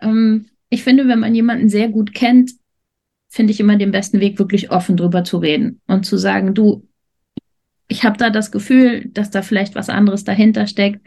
Ähm, 0.00 0.46
ich 0.70 0.82
finde, 0.82 1.08
wenn 1.08 1.20
man 1.20 1.34
jemanden 1.34 1.68
sehr 1.68 1.88
gut 1.88 2.14
kennt, 2.14 2.52
finde 3.28 3.52
ich 3.52 3.60
immer 3.60 3.76
den 3.76 3.90
besten 3.90 4.20
Weg, 4.20 4.38
wirklich 4.38 4.70
offen 4.70 4.96
drüber 4.96 5.24
zu 5.24 5.38
reden 5.38 5.80
und 5.86 6.04
zu 6.04 6.16
sagen, 6.16 6.54
du, 6.54 6.86
ich 7.88 8.04
habe 8.04 8.16
da 8.16 8.30
das 8.30 8.50
Gefühl, 8.50 9.08
dass 9.08 9.30
da 9.30 9.42
vielleicht 9.42 9.74
was 9.74 9.88
anderes 9.88 10.24
dahinter 10.24 10.66
steckt. 10.66 11.06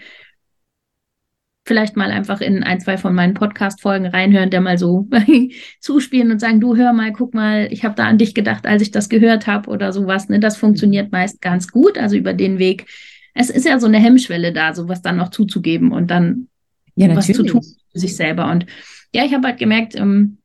Vielleicht 1.63 1.95
mal 1.95 2.09
einfach 2.09 2.41
in 2.41 2.63
ein, 2.63 2.79
zwei 2.79 2.97
von 2.97 3.13
meinen 3.13 3.35
Podcast-Folgen 3.35 4.07
reinhören, 4.07 4.49
der 4.49 4.61
mal 4.61 4.79
so 4.79 5.07
zuspielen 5.79 6.31
und 6.31 6.39
sagen, 6.39 6.59
du 6.59 6.75
hör 6.75 6.91
mal, 6.91 7.13
guck 7.13 7.35
mal, 7.35 7.67
ich 7.71 7.85
habe 7.85 7.93
da 7.95 8.07
an 8.07 8.17
dich 8.17 8.33
gedacht, 8.33 8.65
als 8.65 8.81
ich 8.81 8.89
das 8.89 9.09
gehört 9.09 9.45
habe 9.45 9.69
oder 9.69 9.93
sowas. 9.93 10.27
Ne? 10.27 10.39
Das 10.39 10.57
funktioniert 10.57 11.11
meist 11.11 11.39
ganz 11.39 11.67
gut, 11.67 11.99
also 11.99 12.15
über 12.15 12.33
den 12.33 12.57
Weg. 12.57 12.87
Es 13.35 13.51
ist 13.51 13.65
ja 13.65 13.79
so 13.79 13.85
eine 13.85 13.99
Hemmschwelle 13.99 14.53
da, 14.53 14.73
sowas 14.73 15.03
dann 15.03 15.17
noch 15.17 15.29
zuzugeben 15.29 15.91
und 15.91 16.09
dann 16.09 16.47
ja, 16.95 17.15
was 17.15 17.27
zu 17.27 17.43
tun 17.43 17.61
für 17.91 17.99
sich 17.99 18.15
selber. 18.15 18.49
Und 18.49 18.65
ja, 19.13 19.25
ich 19.25 19.33
habe 19.33 19.47
halt 19.47 19.59
gemerkt, 19.59 19.95
ähm, 19.95 20.37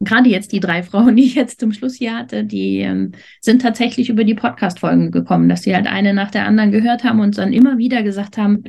gerade 0.00 0.28
jetzt 0.30 0.52
die 0.52 0.60
drei 0.60 0.82
Frauen, 0.82 1.16
die 1.16 1.24
ich 1.24 1.34
jetzt 1.34 1.60
zum 1.60 1.72
Schluss 1.72 1.94
hier 1.94 2.16
hatte, 2.16 2.44
die 2.44 2.78
ähm, 2.78 3.12
sind 3.40 3.62
tatsächlich 3.62 4.08
über 4.08 4.24
die 4.24 4.34
Podcast-Folgen 4.34 5.10
gekommen, 5.10 5.48
dass 5.48 5.62
sie 5.62 5.74
halt 5.74 5.86
eine 5.86 6.14
nach 6.14 6.30
der 6.30 6.46
anderen 6.46 6.72
gehört 6.72 7.04
haben 7.04 7.20
und 7.20 7.38
dann 7.38 7.52
immer 7.52 7.78
wieder 7.78 8.02
gesagt 8.02 8.38
haben, 8.38 8.64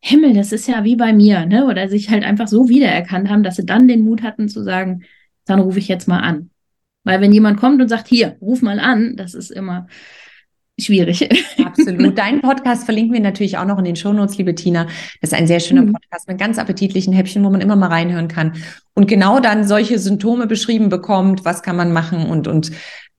Himmel, 0.00 0.34
das 0.34 0.52
ist 0.52 0.68
ja 0.68 0.84
wie 0.84 0.96
bei 0.96 1.12
mir, 1.12 1.46
ne? 1.46 1.66
Oder 1.66 1.88
sich 1.88 2.10
halt 2.10 2.24
einfach 2.24 2.48
so 2.48 2.68
wiedererkannt 2.68 3.28
haben, 3.30 3.42
dass 3.42 3.56
sie 3.56 3.66
dann 3.66 3.88
den 3.88 4.02
Mut 4.02 4.22
hatten 4.22 4.48
zu 4.48 4.62
sagen, 4.62 5.04
dann 5.46 5.60
rufe 5.60 5.78
ich 5.78 5.88
jetzt 5.88 6.08
mal 6.08 6.20
an. 6.20 6.50
Weil 7.04 7.20
wenn 7.20 7.32
jemand 7.32 7.58
kommt 7.58 7.80
und 7.82 7.88
sagt, 7.88 8.08
hier, 8.08 8.36
ruf 8.40 8.62
mal 8.62 8.80
an, 8.80 9.16
das 9.16 9.34
ist 9.34 9.50
immer, 9.50 9.86
schwierig. 10.78 11.28
Absolut. 11.64 12.18
Deinen 12.18 12.40
Podcast 12.40 12.84
verlinken 12.84 13.14
wir 13.14 13.20
natürlich 13.20 13.58
auch 13.58 13.64
noch 13.64 13.78
in 13.78 13.84
den 13.84 13.96
Shownotes, 13.96 14.36
liebe 14.38 14.54
Tina. 14.54 14.84
Das 15.20 15.30
ist 15.30 15.34
ein 15.34 15.46
sehr 15.46 15.60
schöner 15.60 15.82
mhm. 15.82 15.92
Podcast 15.92 16.28
mit 16.28 16.38
ganz 16.38 16.58
appetitlichen 16.58 17.12
Häppchen, 17.12 17.44
wo 17.44 17.50
man 17.50 17.60
immer 17.60 17.76
mal 17.76 17.88
reinhören 17.88 18.28
kann 18.28 18.54
und 18.94 19.08
genau 19.08 19.40
dann 19.40 19.64
solche 19.64 19.98
Symptome 19.98 20.46
beschrieben 20.46 20.88
bekommt, 20.88 21.44
was 21.44 21.62
kann 21.62 21.76
man 21.76 21.92
machen 21.92 22.26
und, 22.26 22.48
und 22.48 22.70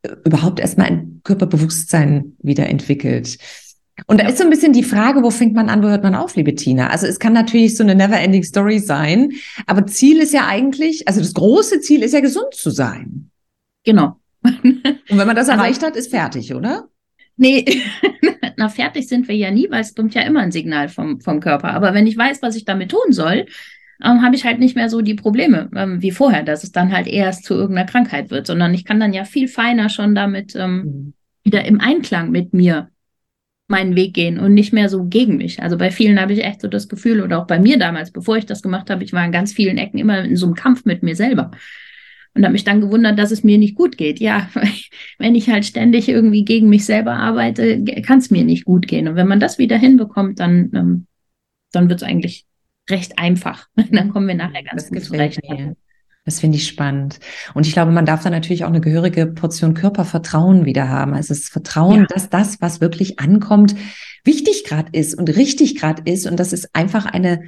äh, 0.04 0.10
überhaupt 0.26 0.60
erstmal 0.60 0.88
ein 0.88 1.22
Körperbewusstsein 1.24 2.34
wieder 2.40 2.68
entwickelt. 2.68 3.38
Und 4.08 4.20
da 4.20 4.28
ist 4.28 4.38
so 4.38 4.44
ein 4.44 4.50
bisschen 4.50 4.74
die 4.74 4.84
Frage, 4.84 5.24
wo 5.24 5.32
fängt 5.32 5.54
man 5.54 5.70
an, 5.70 5.82
wo 5.82 5.88
hört 5.88 6.04
man 6.04 6.16
auf, 6.16 6.36
liebe 6.36 6.54
Tina? 6.54 6.90
Also 6.90 7.08
es 7.08 7.18
kann 7.18 7.32
natürlich 7.32 7.78
so 7.78 7.84
eine 7.84 7.96
never-ending 7.96 8.44
Story 8.44 8.80
sein, 8.80 9.32
aber 9.68 9.88
Ziel 9.88 10.20
ist 10.20 10.34
ja 10.34 10.48
eigentlich, 10.48 11.08
also 11.08 11.22
das 11.22 11.34
große 11.34 11.80
Ziel 11.80 12.04
ist 12.04 12.14
ja 12.14 12.20
gesund 12.20 12.54
zu 12.54 12.72
sein. 12.72 13.32
Genau. 13.86 14.20
Und 14.44 14.84
wenn 15.10 15.28
man 15.28 15.36
das 15.36 15.48
erreicht 15.48 15.82
hat, 15.82 15.96
ist 15.96 16.12
fertig, 16.12 16.54
oder? 16.54 16.90
Nee, 17.38 17.66
na 18.58 18.70
fertig 18.70 19.08
sind 19.08 19.28
wir 19.28 19.36
ja 19.36 19.52
nie, 19.52 19.68
weil 19.70 19.82
es 19.82 19.94
kommt 19.94 20.14
ja 20.14 20.22
immer 20.22 20.42
ein 20.42 20.52
Signal 20.52 20.90
vom, 20.90 21.20
vom 21.20 21.40
Körper. 21.40 21.74
Aber 21.74 21.94
wenn 21.94 22.08
ich 22.08 22.18
weiß, 22.18 22.42
was 22.42 22.56
ich 22.56 22.66
damit 22.66 22.92
tun 22.92 23.12
soll, 23.12 23.46
ähm, 24.04 24.22
habe 24.22 24.36
ich 24.36 24.46
halt 24.46 24.60
nicht 24.60 24.76
mehr 24.76 24.90
so 24.90 25.02
die 25.02 25.16
Probleme 25.16 25.70
ähm, 25.76 26.02
wie 26.02 26.12
vorher, 26.12 26.44
dass 26.44 26.64
es 26.64 26.72
dann 26.72 26.92
halt 26.92 27.08
erst 27.08 27.46
zu 27.46 27.54
irgendeiner 27.54 27.88
Krankheit 27.88 28.30
wird, 28.30 28.48
sondern 28.48 28.74
ich 28.74 28.86
kann 28.86 29.00
dann 29.00 29.14
ja 29.14 29.24
viel 29.24 29.48
feiner 29.48 29.90
schon 29.90 30.16
damit 30.16 30.56
ähm, 30.56 30.78
mhm. 30.78 31.14
wieder 31.44 31.66
im 31.66 31.80
Einklang 31.80 32.32
mit 32.32 32.54
mir 32.54 32.90
meinen 33.68 33.96
Weg 33.96 34.14
gehen 34.14 34.40
und 34.40 34.54
nicht 34.54 34.74
mehr 34.74 34.90
so 34.90 35.06
gegen 35.06 35.38
mich. 35.38 35.62
Also 35.62 35.78
bei 35.78 35.90
vielen 35.90 36.20
habe 36.20 36.34
ich 36.34 36.44
echt 36.44 36.62
so 36.62 36.68
das 36.68 36.88
Gefühl, 36.88 37.22
oder 37.22 37.40
auch 37.40 37.48
bei 37.48 37.60
mir 37.60 37.80
damals, 37.80 38.12
bevor 38.12 38.38
ich 38.38 38.46
das 38.46 38.62
gemacht 38.62 38.90
habe, 38.90 39.04
ich 39.04 39.12
war 39.12 39.26
in 39.26 39.32
ganz 39.32 39.54
vielen 39.54 39.78
Ecken 39.78 39.98
immer 39.98 40.24
in 40.24 40.36
so 40.36 40.46
einem 40.46 40.56
Kampf 40.56 40.86
mit 40.86 41.02
mir 41.02 41.16
selber. 41.16 41.52
Und 42.36 42.44
habe 42.44 42.52
mich 42.52 42.66
dann 42.66 42.82
gewundert, 42.82 43.18
dass 43.18 43.32
es 43.32 43.44
mir 43.44 43.58
nicht 43.58 43.76
gut 43.76 43.98
geht. 43.98 44.20
Ja, 44.20 44.50
wenn 45.18 45.36
ich 45.36 45.50
halt 45.50 45.66
ständig 45.66 46.10
irgendwie 46.10 46.44
gegen 46.44 46.70
mich 46.70 46.86
selber 46.86 47.14
arbeite, 47.14 47.84
kann 48.02 48.20
es 48.20 48.30
mir 48.30 48.44
nicht 48.44 48.66
gut 48.66 48.88
gehen. 48.88 49.08
Und 49.08 49.16
wenn 49.16 49.28
man 49.28 49.40
das 49.40 49.58
wieder 49.58 49.78
hinbekommt, 49.78 50.40
dann, 50.40 50.70
ähm, 50.74 51.08
dann 51.72 51.90
wird 51.90 52.02
es 52.02 52.08
eigentlich 52.08 52.46
recht 52.90 53.18
einfach. 53.18 53.68
dann 53.92 54.10
kommen 54.10 54.28
wir 54.28 54.36
nachher 54.36 54.64
ganz 54.64 54.84
das 54.84 54.92
gut 54.92 55.04
zurecht. 55.04 55.40
Mir. 55.50 55.76
Das 56.26 56.40
finde 56.40 56.58
ich 56.58 56.68
spannend. 56.68 57.20
Und 57.54 57.68
ich 57.68 57.74
glaube, 57.74 57.92
man 57.92 58.06
darf 58.06 58.24
da 58.24 58.32
natürlich 58.32 58.66
auch 58.66 58.70
eine 58.70 58.82
gehörige 58.82 59.28
Portion 59.28 59.76
Körpervertrauen 59.76 60.66
wieder 60.66 60.90
haben. 60.90 61.14
Also 61.14 61.34
das 61.36 61.44
Vertrauen, 61.44 62.02
ja. 62.02 62.06
dass 62.08 62.30
das, 62.32 62.60
was 62.62 62.82
wirklich 62.82 63.20
ankommt, 63.20 63.76
wichtig 64.24 64.64
gerade 64.66 64.90
ist 64.92 65.16
und 65.16 65.30
richtig 65.36 65.76
gerade 65.76 66.02
ist. 66.12 66.26
Und 66.26 66.40
das 66.40 66.52
ist 66.52 66.76
einfach 66.76 67.06
eine 67.06 67.44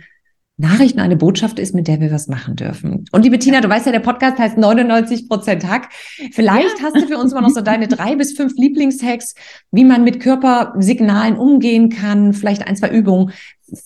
Nachrichten 0.60 1.00
eine 1.00 1.15
Botschaft 1.15 1.60
ist, 1.60 1.76
mit 1.76 1.88
der 1.88 2.02
wir 2.02 2.12
was 2.12 2.28
machen 2.28 2.56
dürfen. 2.56 3.06
Und 3.12 3.24
liebe 3.24 3.38
Tina, 3.38 3.62
du 3.62 3.70
weißt 3.70 3.86
ja, 3.86 3.91
der 3.91 4.00
Podcast 4.00 4.39
heißt 4.39 4.58
99 4.58 5.30
Prozent 5.30 5.67
Hack. 5.67 5.89
Vielleicht 6.32 6.80
ja. 6.80 6.86
hast 6.86 6.96
du 6.96 7.08
für 7.08 7.20
uns 7.20 7.32
mal 7.32 7.41
noch 7.41 7.52
so 7.52 7.62
deine 7.62 7.88
drei 7.88 8.15
bis 8.15 8.34
fünf 8.34 8.54
Lieblingshacks, 8.58 9.36
wie 9.72 9.86
man 9.86 10.04
mit 10.04 10.20
Körpersignalen 10.20 11.38
umgehen 11.38 11.89
kann, 11.89 12.34
vielleicht 12.34 12.65
ein, 12.67 12.76
zwei 12.76 12.89
Übungen, 12.89 13.32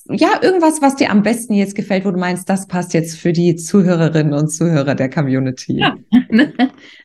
ja, 0.10 0.40
irgendwas, 0.42 0.82
was 0.82 0.96
dir 0.96 1.10
am 1.10 1.24
besten 1.24 1.54
jetzt 1.54 1.76
gefällt, 1.76 2.06
wo 2.06 2.12
du 2.12 2.20
meinst, 2.20 2.48
das 2.50 2.68
passt 2.68 2.94
jetzt 2.94 3.18
für 3.18 3.34
die 3.34 3.56
Zuhörerinnen 3.56 4.34
und 4.34 4.50
Zuhörer 4.50 4.94
der 4.94 5.10
Community. 5.10 5.80
Ja. 5.80 5.96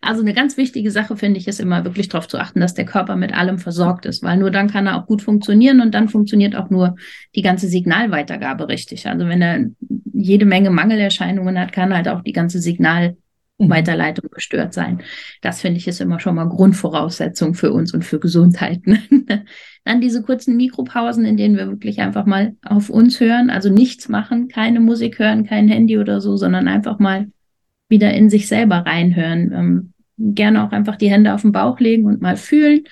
Also 0.00 0.22
eine 0.22 0.34
ganz 0.34 0.56
wichtige 0.56 0.90
Sache 0.90 1.16
finde 1.16 1.40
ich 1.40 1.48
ist 1.48 1.58
immer 1.58 1.84
wirklich 1.84 2.08
darauf 2.08 2.28
zu 2.28 2.38
achten, 2.38 2.60
dass 2.60 2.74
der 2.74 2.84
Körper 2.84 3.16
mit 3.16 3.34
allem 3.34 3.58
versorgt 3.58 4.06
ist, 4.06 4.22
weil 4.22 4.36
nur 4.36 4.50
dann 4.50 4.70
kann 4.70 4.86
er 4.86 4.96
auch 4.96 5.06
gut 5.06 5.20
funktionieren 5.20 5.80
und 5.80 5.94
dann 5.94 6.08
funktioniert 6.08 6.54
auch 6.54 6.70
nur 6.70 6.94
die 7.34 7.42
ganze 7.42 7.66
Signalweitergabe 7.66 8.68
richtig. 8.68 9.08
Also 9.08 9.26
wenn 9.26 9.42
er 9.42 9.64
jede 10.12 10.46
Menge 10.46 10.70
Mangelerscheinungen 10.70 11.58
hat, 11.58 11.72
kann 11.72 11.94
halt 11.94 12.08
auch 12.08 12.22
die 12.22 12.32
ganze 12.32 12.60
Signal. 12.60 13.16
Weiterleitung 13.58 14.30
gestört 14.30 14.74
sein. 14.74 15.00
Das 15.40 15.62
finde 15.62 15.78
ich 15.78 15.88
ist 15.88 16.00
immer 16.00 16.20
schon 16.20 16.34
mal 16.34 16.48
Grundvoraussetzung 16.48 17.54
für 17.54 17.72
uns 17.72 17.94
und 17.94 18.04
für 18.04 18.20
Gesundheit. 18.20 18.82
Dann 19.84 20.00
diese 20.00 20.22
kurzen 20.22 20.56
Mikropausen, 20.56 21.24
in 21.24 21.36
denen 21.36 21.56
wir 21.56 21.68
wirklich 21.68 22.00
einfach 22.00 22.26
mal 22.26 22.56
auf 22.62 22.90
uns 22.90 23.20
hören, 23.20 23.50
also 23.50 23.70
nichts 23.70 24.08
machen, 24.08 24.48
keine 24.48 24.80
Musik 24.80 25.18
hören, 25.18 25.46
kein 25.46 25.68
Handy 25.68 25.98
oder 25.98 26.20
so, 26.20 26.36
sondern 26.36 26.68
einfach 26.68 26.98
mal 26.98 27.28
wieder 27.88 28.12
in 28.12 28.28
sich 28.28 28.48
selber 28.48 28.78
reinhören. 28.78 29.52
Ähm, 29.52 29.92
gerne 30.18 30.66
auch 30.66 30.72
einfach 30.72 30.96
die 30.96 31.10
Hände 31.10 31.32
auf 31.32 31.42
den 31.42 31.52
Bauch 31.52 31.80
legen 31.80 32.06
und 32.06 32.20
mal 32.20 32.36
fühlen. 32.36 32.84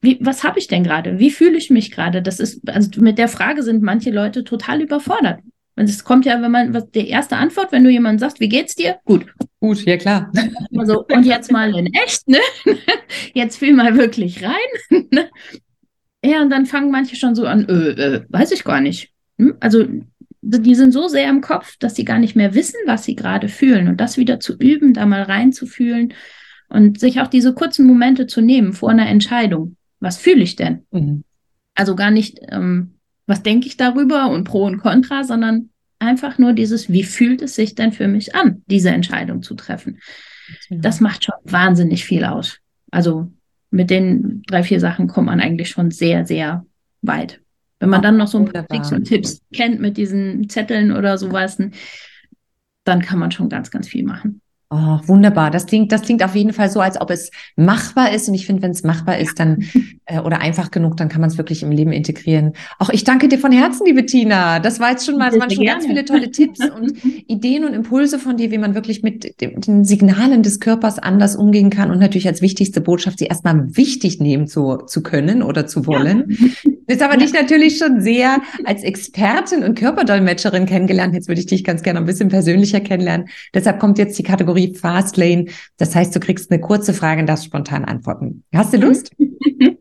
Wie, 0.00 0.18
was 0.20 0.44
habe 0.44 0.58
ich 0.58 0.68
denn 0.68 0.84
gerade? 0.84 1.18
Wie 1.18 1.30
fühle 1.30 1.58
ich 1.58 1.70
mich 1.70 1.90
gerade? 1.90 2.22
Das 2.22 2.38
ist, 2.38 2.66
also 2.68 3.00
mit 3.00 3.18
der 3.18 3.28
Frage 3.28 3.62
sind 3.62 3.82
manche 3.82 4.10
Leute 4.10 4.44
total 4.44 4.80
überfordert. 4.80 5.40
Und 5.78 5.88
es 5.88 6.02
kommt 6.02 6.26
ja, 6.26 6.42
wenn 6.42 6.50
man, 6.50 6.74
was 6.74 6.90
die 6.90 7.08
erste 7.08 7.36
Antwort, 7.36 7.70
wenn 7.70 7.84
du 7.84 7.90
jemandem 7.90 8.18
sagst, 8.18 8.40
wie 8.40 8.48
geht's 8.48 8.74
dir? 8.74 8.96
Gut. 9.04 9.26
Gut, 9.60 9.84
ja 9.84 9.96
klar. 9.96 10.32
Also, 10.76 11.04
und 11.06 11.24
jetzt 11.24 11.50
mal 11.50 11.74
in 11.76 11.92
echt, 11.94 12.28
ne? 12.28 12.38
Jetzt 13.34 13.58
fühl 13.58 13.72
mal 13.72 13.96
wirklich 13.96 14.44
rein. 14.44 14.52
Ne? 15.10 15.30
Ja, 16.24 16.42
und 16.42 16.50
dann 16.50 16.66
fangen 16.66 16.90
manche 16.90 17.16
schon 17.16 17.34
so 17.34 17.46
an, 17.46 17.68
äh, 17.68 17.90
äh, 17.90 18.24
weiß 18.28 18.50
ich 18.52 18.64
gar 18.64 18.80
nicht. 18.80 19.10
Hm? 19.38 19.56
Also 19.60 19.84
die 20.42 20.74
sind 20.74 20.92
so 20.92 21.08
sehr 21.08 21.28
im 21.28 21.40
Kopf, 21.40 21.76
dass 21.78 21.94
sie 21.94 22.04
gar 22.04 22.18
nicht 22.18 22.36
mehr 22.36 22.54
wissen, 22.54 22.78
was 22.86 23.04
sie 23.04 23.14
gerade 23.14 23.48
fühlen. 23.48 23.88
Und 23.88 24.00
das 24.00 24.16
wieder 24.16 24.40
zu 24.40 24.56
üben, 24.58 24.94
da 24.94 25.06
mal 25.06 25.22
reinzufühlen 25.22 26.12
und 26.68 26.98
sich 26.98 27.20
auch 27.20 27.28
diese 27.28 27.54
kurzen 27.54 27.86
Momente 27.86 28.26
zu 28.26 28.40
nehmen 28.40 28.72
vor 28.72 28.90
einer 28.90 29.08
Entscheidung. 29.08 29.76
Was 30.00 30.16
fühle 30.16 30.42
ich 30.42 30.56
denn? 30.56 30.86
Mhm. 30.90 31.24
Also 31.74 31.94
gar 31.94 32.10
nicht, 32.10 32.40
ähm, 32.50 32.97
was 33.28 33.42
denke 33.42 33.68
ich 33.68 33.76
darüber 33.76 34.30
und 34.30 34.44
Pro 34.44 34.64
und 34.64 34.78
Contra, 34.78 35.22
sondern 35.22 35.68
einfach 35.98 36.38
nur 36.38 36.54
dieses, 36.54 36.90
wie 36.90 37.04
fühlt 37.04 37.42
es 37.42 37.54
sich 37.54 37.74
denn 37.74 37.92
für 37.92 38.08
mich 38.08 38.34
an, 38.34 38.62
diese 38.66 38.88
Entscheidung 38.88 39.42
zu 39.42 39.54
treffen. 39.54 40.00
Das 40.70 41.00
macht 41.00 41.24
schon 41.24 41.34
wahnsinnig 41.44 42.04
viel 42.04 42.24
aus. 42.24 42.58
Also 42.90 43.30
mit 43.70 43.90
den 43.90 44.42
drei, 44.46 44.62
vier 44.62 44.80
Sachen 44.80 45.08
kommt 45.08 45.26
man 45.26 45.40
eigentlich 45.40 45.68
schon 45.68 45.90
sehr, 45.90 46.24
sehr 46.24 46.64
weit. 47.02 47.40
Wenn 47.80 47.90
man 47.90 48.00
dann 48.00 48.16
noch 48.16 48.28
so 48.28 48.38
ein 48.38 48.46
paar 48.46 48.66
Tricks 48.66 48.92
und 48.92 49.04
Tipps 49.04 49.42
kennt 49.52 49.78
mit 49.78 49.98
diesen 49.98 50.48
Zetteln 50.48 50.90
oder 50.90 51.18
sowas, 51.18 51.58
dann 52.84 53.02
kann 53.02 53.18
man 53.18 53.30
schon 53.30 53.50
ganz, 53.50 53.70
ganz 53.70 53.88
viel 53.88 54.04
machen. 54.04 54.40
Oh, 54.70 54.98
wunderbar. 55.06 55.50
Das 55.50 55.64
klingt, 55.64 55.92
das 55.92 56.02
klingt 56.02 56.22
auf 56.22 56.34
jeden 56.34 56.52
Fall 56.52 56.68
so, 56.68 56.80
als 56.80 57.00
ob 57.00 57.10
es 57.10 57.30
machbar 57.56 58.12
ist. 58.12 58.28
Und 58.28 58.34
ich 58.34 58.44
finde, 58.44 58.60
wenn 58.60 58.72
es 58.72 58.84
machbar 58.84 59.16
ist, 59.16 59.40
dann 59.40 59.64
äh, 60.04 60.20
oder 60.20 60.42
einfach 60.42 60.70
genug, 60.70 60.98
dann 60.98 61.08
kann 61.08 61.22
man 61.22 61.30
es 61.30 61.38
wirklich 61.38 61.62
im 61.62 61.70
Leben 61.70 61.90
integrieren. 61.90 62.52
Auch 62.78 62.90
ich 62.90 63.02
danke 63.02 63.28
dir 63.28 63.38
von 63.38 63.50
Herzen, 63.50 63.86
liebe 63.86 64.04
Tina. 64.04 64.58
Das 64.58 64.78
war 64.78 64.90
jetzt 64.90 65.06
schon 65.06 65.16
mal, 65.16 65.30
das 65.30 65.40
waren 65.40 65.50
schon 65.50 65.64
ganz 65.64 65.86
viele 65.86 66.04
tolle 66.04 66.30
Tipps 66.30 66.60
und 66.76 66.92
Ideen 67.28 67.64
und 67.64 67.72
Impulse 67.72 68.18
von 68.18 68.36
dir, 68.36 68.50
wie 68.50 68.58
man 68.58 68.74
wirklich 68.74 69.02
mit 69.02 69.40
den 69.40 69.84
Signalen 69.84 70.42
des 70.42 70.60
Körpers 70.60 70.98
anders 70.98 71.34
umgehen 71.34 71.70
kann 71.70 71.90
und 71.90 71.98
natürlich 71.98 72.26
als 72.26 72.42
wichtigste 72.42 72.82
Botschaft, 72.82 73.20
sie 73.20 73.26
erstmal 73.26 73.74
wichtig 73.74 74.20
nehmen 74.20 74.48
zu, 74.48 74.82
zu 74.86 75.02
können 75.02 75.42
oder 75.42 75.66
zu 75.66 75.86
wollen. 75.86 76.26
Ja. 76.28 76.70
Jetzt 76.88 77.02
aber 77.02 77.14
ja. 77.14 77.20
dich 77.20 77.32
natürlich 77.34 77.78
schon 77.78 78.00
sehr 78.00 78.38
als 78.64 78.82
Expertin 78.82 79.62
und 79.62 79.78
Körperdolmetscherin 79.78 80.64
kennengelernt. 80.64 81.14
Jetzt 81.14 81.28
würde 81.28 81.40
ich 81.40 81.46
dich 81.46 81.62
ganz 81.62 81.82
gerne 81.82 82.00
ein 82.00 82.06
bisschen 82.06 82.28
persönlicher 82.28 82.80
kennenlernen. 82.80 83.28
Deshalb 83.52 83.78
kommt 83.78 83.98
jetzt 83.98 84.18
die 84.18 84.22
Kategorie 84.22 84.57
Fastlane. 84.66 85.46
Das 85.76 85.94
heißt, 85.94 86.14
du 86.14 86.20
kriegst 86.20 86.50
eine 86.50 86.60
kurze 86.60 86.92
Frage 86.92 87.20
und 87.20 87.26
darfst 87.28 87.44
spontan 87.44 87.84
antworten. 87.84 88.44
Hast 88.54 88.72
du 88.72 88.78
Lust? 88.78 89.10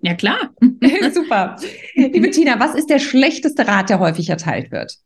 Ja, 0.02 0.14
klar. 0.14 0.52
Super. 1.14 1.58
Liebe 1.96 2.30
Tina, 2.30 2.60
was 2.60 2.76
ist 2.76 2.90
der 2.90 3.00
schlechteste 3.00 3.68
Rat, 3.68 3.90
der 3.90 4.00
häufig 4.00 4.30
erteilt 4.30 4.72
wird? 4.72 4.98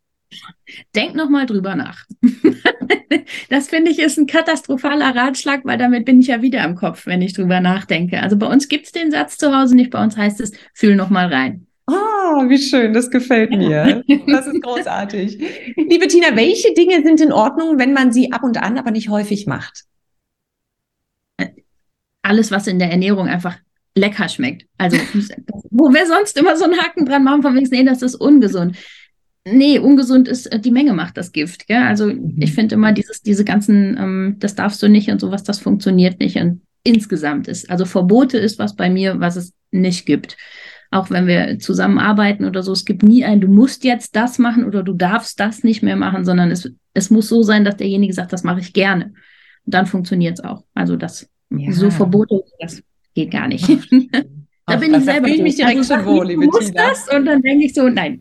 Denk 0.96 1.16
noch 1.16 1.30
mal 1.30 1.46
drüber 1.46 1.76
nach. 1.76 2.06
das 3.50 3.70
finde 3.70 3.92
ich 3.92 4.00
ist 4.00 4.18
ein 4.18 4.28
katastrophaler 4.28 5.16
Ratschlag, 5.16 5.62
weil 5.66 5.78
damit 5.78 6.06
bin 6.06 6.20
ich 6.20 6.28
ja 6.28 6.42
wieder 6.42 6.64
im 6.64 6.76
Kopf, 6.76 7.06
wenn 7.06 7.22
ich 7.22 7.34
drüber 7.34 7.60
nachdenke. 7.60 8.22
Also 8.22 8.38
bei 8.38 8.48
uns 8.48 8.68
gibt 8.68 8.86
es 8.86 8.92
den 8.92 9.12
Satz 9.12 9.38
zu 9.38 9.56
Hause 9.56 9.76
nicht, 9.76 9.92
bei 9.92 10.02
uns 10.02 10.16
heißt 10.16 10.40
es, 10.40 10.52
fühl 10.74 10.96
noch 10.96 11.10
mal 11.10 11.34
rein. 11.34 11.68
Ah, 11.92 12.46
wie 12.48 12.58
schön, 12.58 12.94
das 12.94 13.10
gefällt 13.10 13.52
mir. 13.52 14.04
Das 14.28 14.48
ist 14.48 14.62
großartig. 14.62 15.38
Liebe 15.76 16.08
Tina, 16.08 16.36
welche 16.36 16.74
Dinge 16.74 17.04
sind 17.04 17.20
in 17.20 17.32
Ordnung, 17.32 17.80
wenn 17.80 17.94
man 17.94 18.12
sie 18.12 18.32
ab 18.32 18.44
und 18.44 18.62
an, 18.62 18.78
aber 18.78 18.92
nicht 18.92 19.10
häufig 19.10 19.48
macht? 19.48 19.84
Alles, 22.22 22.52
was 22.52 22.68
in 22.68 22.80
der 22.80 22.92
Ernährung 22.92 23.28
einfach 23.28 23.58
lecker 23.96 24.30
schmeckt. 24.30 24.66
Also, 24.78 24.98
wo 25.70 25.92
wir 25.92 26.06
sonst 26.08 26.38
immer 26.38 26.56
so 26.56 26.66
einen 26.66 26.80
Haken 26.80 27.06
dran 27.06 27.24
machen, 27.24 27.42
von 27.42 27.56
wegen, 27.56 27.68
nee, 27.72 27.84
das 27.84 28.02
ist 28.02 28.16
ungesund. 28.16 28.78
Nee, 29.44 29.80
ungesund 29.80 30.28
ist, 30.28 30.46
äh, 30.46 30.60
die 30.60 30.72
Menge 30.72 30.94
macht 30.94 31.18
das 31.18 31.32
Gift. 31.32 31.68
Gell? 31.68 31.82
Also, 31.82 32.08
mhm. 32.08 32.36
ich 32.40 32.54
finde 32.54 32.76
immer, 32.76 32.94
dieses, 32.94 33.22
diese 33.22 33.44
ganzen, 33.44 33.98
ähm, 33.98 34.36
das 34.40 34.56
darfst 34.56 34.82
du 34.84 34.88
nicht 34.88 35.10
und 35.10 35.20
sowas, 35.20 35.44
das 35.44 35.60
funktioniert 35.60 36.20
nicht. 36.20 36.38
Und 36.38 36.62
insgesamt 36.84 37.48
ist, 37.48 37.70
also 37.70 37.86
Verbote 37.86 38.38
ist 38.38 38.60
was 38.60 38.76
bei 38.76 38.90
mir, 38.90 39.20
was 39.20 39.36
es 39.36 39.54
nicht 39.72 40.06
gibt 40.06 40.38
auch 40.92 41.10
wenn 41.10 41.26
wir 41.26 41.58
zusammenarbeiten 41.60 42.46
oder 42.46 42.64
so, 42.64 42.74
es 42.74 42.84
gibt 42.84 43.02
nie 43.02 43.24
ein, 43.24 43.40
du 43.40 43.48
musst 43.48 43.86
jetzt 43.86 44.16
das 44.16 44.38
machen 44.38 44.66
oder 44.66 44.84
du 44.84 44.94
darfst 44.94 45.40
das 45.40 45.64
nicht 45.64 45.82
mehr 45.82 45.96
machen, 45.96 46.26
sondern 46.26 46.52
es, 46.52 46.70
es 46.94 47.10
muss 47.10 47.30
so 47.30 47.44
sein, 47.44 47.64
dass 47.64 47.78
derjenige 47.78 48.14
sagt, 48.14 48.34
das 48.34 48.44
mache 48.44 48.60
ich 48.60 48.74
gerne. 48.74 49.14
Und 49.66 49.74
dann 49.74 49.86
funktioniert 49.86 50.38
es 50.38 50.44
auch. 50.44 50.64
Also 50.74 50.98
das 50.98 51.30
ja. 51.50 51.72
so 51.72 51.90
Verbote, 51.90 52.42
das 52.60 52.84
geht 53.16 53.32
gar 53.32 53.48
nicht. 53.48 53.70
da 54.66 54.76
bin 54.76 54.94
ich 54.94 55.06
selber. 55.06 55.30
ich 55.30 55.42
mich 55.42 55.56
direkt 55.56 55.78
also, 55.78 55.96
schon 55.96 56.06
wohl, 56.06 56.28
liebe 56.28 56.46
muss 56.46 56.68
Tina. 56.68 56.90
das 56.90 57.08
und 57.08 57.26
dann 57.26 57.42
denke 57.42 57.66
ich 57.66 57.74
so, 57.74 57.88
nein. 57.88 58.20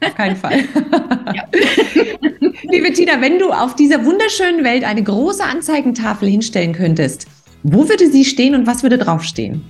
Auf 0.00 0.14
keinen 0.14 0.36
Fall. 0.36 0.60
liebe 2.70 2.92
Tina, 2.92 3.20
wenn 3.20 3.40
du 3.40 3.50
auf 3.50 3.74
dieser 3.74 4.04
wunderschönen 4.04 4.62
Welt 4.62 4.84
eine 4.84 5.02
große 5.02 5.42
Anzeigentafel 5.42 6.28
hinstellen 6.28 6.72
könntest, 6.72 7.26
wo 7.64 7.88
würde 7.88 8.08
sie 8.08 8.24
stehen 8.24 8.54
und 8.54 8.68
was 8.68 8.84
würde 8.84 8.96
draufstehen? 8.96 9.62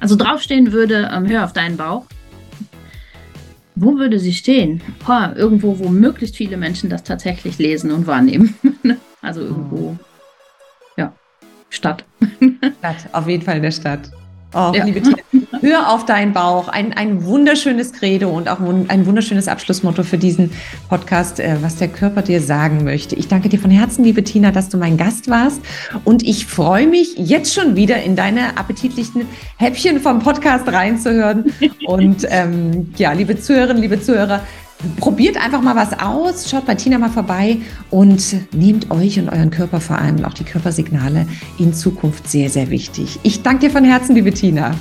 Also 0.00 0.16
draufstehen 0.16 0.72
würde, 0.72 1.10
ähm, 1.12 1.28
hör 1.28 1.44
auf 1.44 1.52
deinen 1.52 1.76
Bauch. 1.76 2.06
Wo 3.76 3.96
würde 3.98 4.18
sie 4.18 4.32
stehen? 4.32 4.82
Boah, 5.06 5.32
irgendwo, 5.36 5.78
wo 5.78 5.88
möglichst 5.88 6.36
viele 6.36 6.56
Menschen 6.56 6.90
das 6.90 7.02
tatsächlich 7.04 7.58
lesen 7.58 7.92
und 7.92 8.06
wahrnehmen. 8.06 8.54
also 9.22 9.40
irgendwo, 9.40 9.96
ja, 10.96 11.12
Stadt. 11.68 12.04
Stadt, 12.78 13.08
auf 13.12 13.28
jeden 13.28 13.42
Fall 13.42 13.56
in 13.56 13.62
der 13.62 13.70
Stadt. 13.70 14.10
Oh, 14.52 14.72
ja. 14.74 14.84
liebe 14.84 15.00
Tina, 15.00 15.16
hör 15.60 15.92
auf 15.92 16.06
deinen 16.06 16.32
Bauch. 16.32 16.66
Ein, 16.66 16.92
ein 16.92 17.24
wunderschönes 17.24 17.92
Credo 17.92 18.30
und 18.30 18.48
auch 18.48 18.58
ein 18.60 19.06
wunderschönes 19.06 19.46
Abschlussmotto 19.46 20.02
für 20.02 20.18
diesen 20.18 20.50
Podcast, 20.88 21.38
äh, 21.38 21.56
was 21.60 21.76
der 21.76 21.86
Körper 21.86 22.22
dir 22.22 22.40
sagen 22.40 22.82
möchte. 22.82 23.14
Ich 23.14 23.28
danke 23.28 23.48
dir 23.48 23.60
von 23.60 23.70
Herzen, 23.70 24.04
liebe 24.04 24.24
Tina, 24.24 24.50
dass 24.50 24.68
du 24.68 24.76
mein 24.76 24.96
Gast 24.96 25.30
warst. 25.30 25.60
Und 26.04 26.24
ich 26.24 26.46
freue 26.46 26.88
mich 26.88 27.14
jetzt 27.16 27.54
schon 27.54 27.76
wieder 27.76 28.02
in 28.02 28.16
deine 28.16 28.56
appetitlichen 28.56 29.26
Häppchen 29.56 30.00
vom 30.00 30.18
Podcast 30.18 30.66
reinzuhören. 30.66 31.52
Und 31.86 32.26
ähm, 32.28 32.92
ja, 32.96 33.12
liebe 33.12 33.38
Zuhörerinnen, 33.38 33.80
liebe 33.80 34.00
Zuhörer, 34.00 34.40
Probiert 34.96 35.36
einfach 35.36 35.60
mal 35.60 35.76
was 35.76 35.98
aus, 36.00 36.48
schaut 36.48 36.66
bei 36.66 36.74
Tina 36.74 36.98
mal 36.98 37.10
vorbei 37.10 37.58
und 37.90 38.54
nehmt 38.54 38.90
euch 38.90 39.18
und 39.18 39.28
euren 39.28 39.50
Körper 39.50 39.80
vor 39.80 39.98
allem 39.98 40.16
und 40.16 40.24
auch 40.24 40.34
die 40.34 40.44
Körpersignale 40.44 41.26
in 41.58 41.74
Zukunft 41.74 42.28
sehr, 42.28 42.48
sehr 42.48 42.70
wichtig. 42.70 43.18
Ich 43.22 43.42
danke 43.42 43.66
dir 43.66 43.72
von 43.72 43.84
Herzen, 43.84 44.14
liebe 44.14 44.32
Tina. 44.32 44.74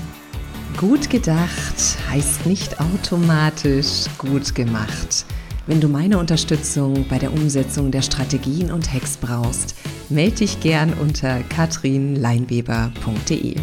Gut 0.78 1.10
gedacht 1.10 1.98
heißt 2.10 2.46
nicht 2.46 2.80
automatisch 2.80 4.06
gut 4.18 4.56
gemacht. 4.56 5.26
Wenn 5.68 5.82
du 5.82 5.90
meine 5.90 6.18
Unterstützung 6.18 7.06
bei 7.10 7.20
der 7.20 7.34
Umsetzung 7.34 7.92
der 7.92 8.02
Strategien 8.02 8.72
und 8.72 8.94
Hacks 8.94 9.18
brauchst, 9.18 9.76
melde 10.10 10.38
dich 10.38 10.62
gern 10.62 10.94
unter 10.94 11.42
katrinleinweber.de. 11.44 13.56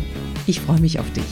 Ich 0.46 0.60
freue 0.60 0.80
mich 0.80 1.00
auf 1.00 1.10
dich. 1.12 1.24